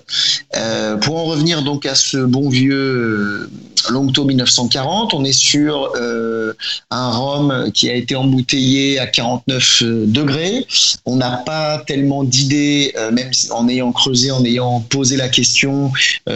[1.02, 3.50] Pour en revenir donc à ce bon vieux
[3.90, 6.54] Longto 1940, on est sur euh,
[6.92, 10.66] un rhum qui a été embouteillé à 49 degrés.
[11.06, 15.92] On n'a pas tellement d'idées, même en ayant creusé, en ayant posé la question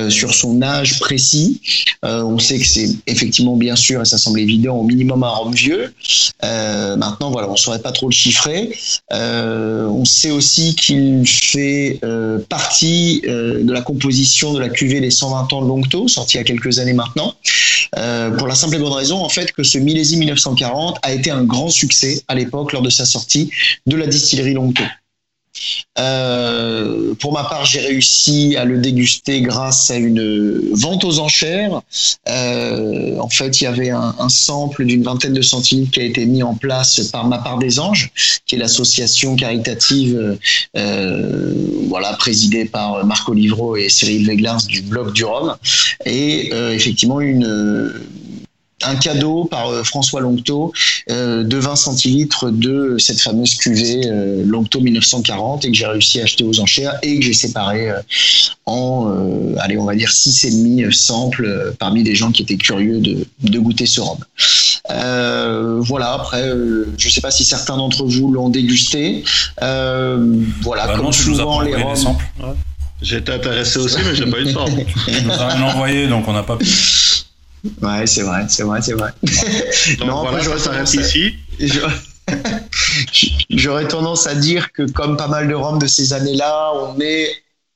[0.10, 1.62] sur son âge précis.
[2.04, 5.54] on sait que c'est effectivement bien sûr, et ça semble évident, au minimum un rhum
[5.54, 5.94] vieux.
[6.42, 8.76] maintenant, voilà, on ne saurait pas trop le chiffrer.
[9.12, 12.00] on sait aussi qu'il fait
[12.50, 16.40] partie euh, de la composition de la cuvée Les 120 ans de Longto, sortie il
[16.40, 17.36] y a quelques années maintenant,
[17.98, 21.30] euh, pour la simple et bonne raison en fait que ce millésime 1940 a été
[21.32, 23.52] un grand succès à l'époque lors de sa sortie
[23.86, 24.84] de la distillerie Longto.
[26.00, 31.82] Euh, pour ma part, j'ai réussi à le déguster grâce à une vente aux enchères.
[32.30, 36.26] Euh, en fait, il y avait un, sample d'une vingtaine de centilitres qui a été
[36.26, 38.12] mis en place par ma part des anges,
[38.46, 40.38] qui est l'association caritative,
[40.78, 41.54] euh,
[41.88, 45.56] voilà, présidée par Marco Livro et Cyril Veglars du blog du Rhum,
[46.06, 47.92] et effectivement une
[48.84, 50.74] un cadeau par euh, François Longto
[51.10, 56.20] euh, de 20 centilitres de cette fameuse cuvée euh, Longto 1940 et que j'ai réussi
[56.20, 57.92] à acheter aux enchères et que j'ai séparé
[58.66, 63.60] en, allez, on va dire 6,5 samples parmi des gens qui étaient curieux de, de
[63.60, 64.18] goûter ce rhum.
[65.82, 66.44] voilà, après,
[66.98, 69.24] je ne sais pas si certains d'entre vous l'ont dégusté.
[69.60, 72.18] voilà, bah comme souvent les rhums.
[73.02, 74.66] J'étais intéressé aussi, mais j'ai pas eu le temps.
[74.66, 76.68] Tu nous as envoyé, donc on n'a pas pu.
[77.82, 79.12] Ouais, c'est vrai, c'est vrai, c'est vrai.
[80.06, 81.36] non, voilà, j'aurais tendance ici.
[83.50, 87.30] J'aurais tendance à dire que comme pas mal de rhum de ces années-là, on est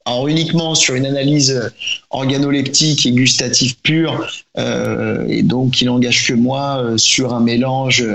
[0.05, 1.71] alors uniquement sur une analyse
[2.11, 4.27] organoleptique et gustative pure,
[4.57, 8.05] euh, et donc qui n'engage que moi euh, sur un mélange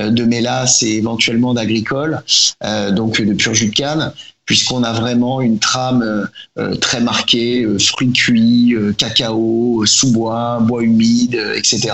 [0.00, 2.20] euh, de mélasse et éventuellement d'agricole,
[2.64, 4.12] euh, donc de pur jus de canne
[4.46, 6.24] puisqu'on a vraiment une trame euh,
[6.58, 11.92] euh, très marquée, euh, fruits cuits, cacao, sous-bois, bois humide, etc.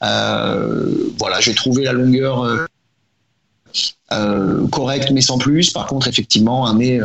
[0.00, 2.66] voilà, j'ai trouvé la longueur
[4.70, 5.70] correcte mais sans plus.
[5.70, 7.00] Par contre, effectivement, un nez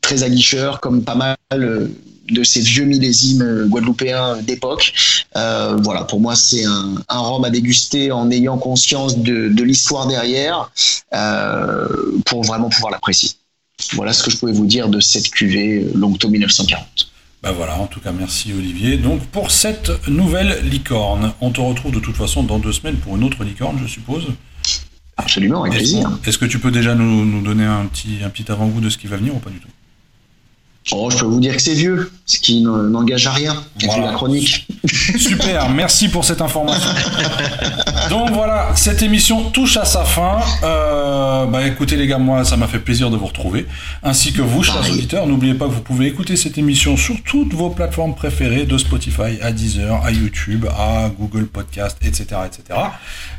[0.00, 4.92] très aguicheur, comme pas mal de ces vieux millésimes guadeloupéens d'époque.
[5.34, 10.70] voilà, pour moi, c'est un, un rhum à déguster en ayant conscience de l'histoire derrière
[12.24, 13.30] pour vraiment pouvoir l'apprécier.
[13.94, 17.12] Voilà ce que je pouvais vous dire de cette cuvée euh, Longto 1940.
[17.42, 18.96] Ben voilà, en tout cas, merci Olivier.
[18.96, 23.16] Donc pour cette nouvelle licorne, on te retrouve de toute façon dans deux semaines pour
[23.16, 24.26] une autre licorne, je suppose.
[25.16, 26.18] Absolument, avec plaisir.
[26.24, 28.98] Est-ce que tu peux déjà nous, nous donner un petit, un petit avant-goût de ce
[28.98, 29.68] qui va venir ou pas du tout?
[30.92, 33.62] Oh, je peux vous dire que c'est vieux, ce qui n'engage à rien.
[33.84, 34.06] Voilà.
[34.06, 34.66] la chronique.
[34.86, 36.90] Super, merci pour cette information.
[38.10, 40.38] Donc voilà, cette émission touche à sa fin.
[40.62, 43.66] Euh, bah écoutez les gars, moi ça m'a fait plaisir de vous retrouver,
[44.02, 45.26] ainsi que vous, chers auditeurs.
[45.26, 49.38] N'oubliez pas que vous pouvez écouter cette émission sur toutes vos plateformes préférées, de Spotify
[49.42, 52.80] à Deezer, à YouTube, à Google Podcast, etc., etc.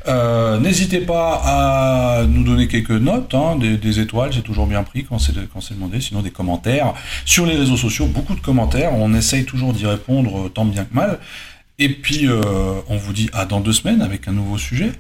[0.08, 5.04] Euh, n'hésitez pas à nous donner quelques notes, hein, des, étoiles, j'ai toujours bien pris
[5.04, 6.94] quand c'est quand c'est demandé, sinon des commentaires
[7.26, 8.94] sur les réseaux sociaux, beaucoup de commentaires.
[8.94, 11.20] On essaye toujours d'y répondre tant bien que mal.
[11.80, 12.42] Et puis, euh,
[12.90, 14.92] on vous dit à dans deux semaines avec un nouveau sujet.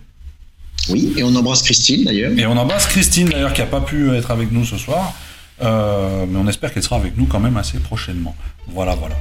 [0.89, 2.31] Oui, et on embrasse Christine d'ailleurs.
[2.37, 5.13] Et on embrasse Christine d'ailleurs qui n'a pas pu être avec nous ce soir.
[5.61, 8.35] Euh, mais on espère qu'elle sera avec nous quand même assez prochainement.
[8.67, 9.15] Voilà, voilà.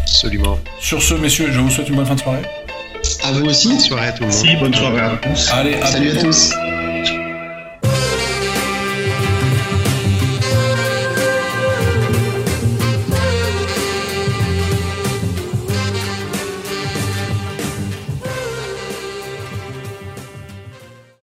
[0.00, 0.58] Absolument.
[0.80, 2.42] Sur ce, messieurs, je vous souhaite une bonne fin de soirée.
[3.24, 3.68] À vous aussi.
[3.68, 4.36] Bonne soirée à tout le monde.
[4.36, 5.50] Si, bonne soirée à tous.
[5.50, 6.52] Allez, à Salut à tous.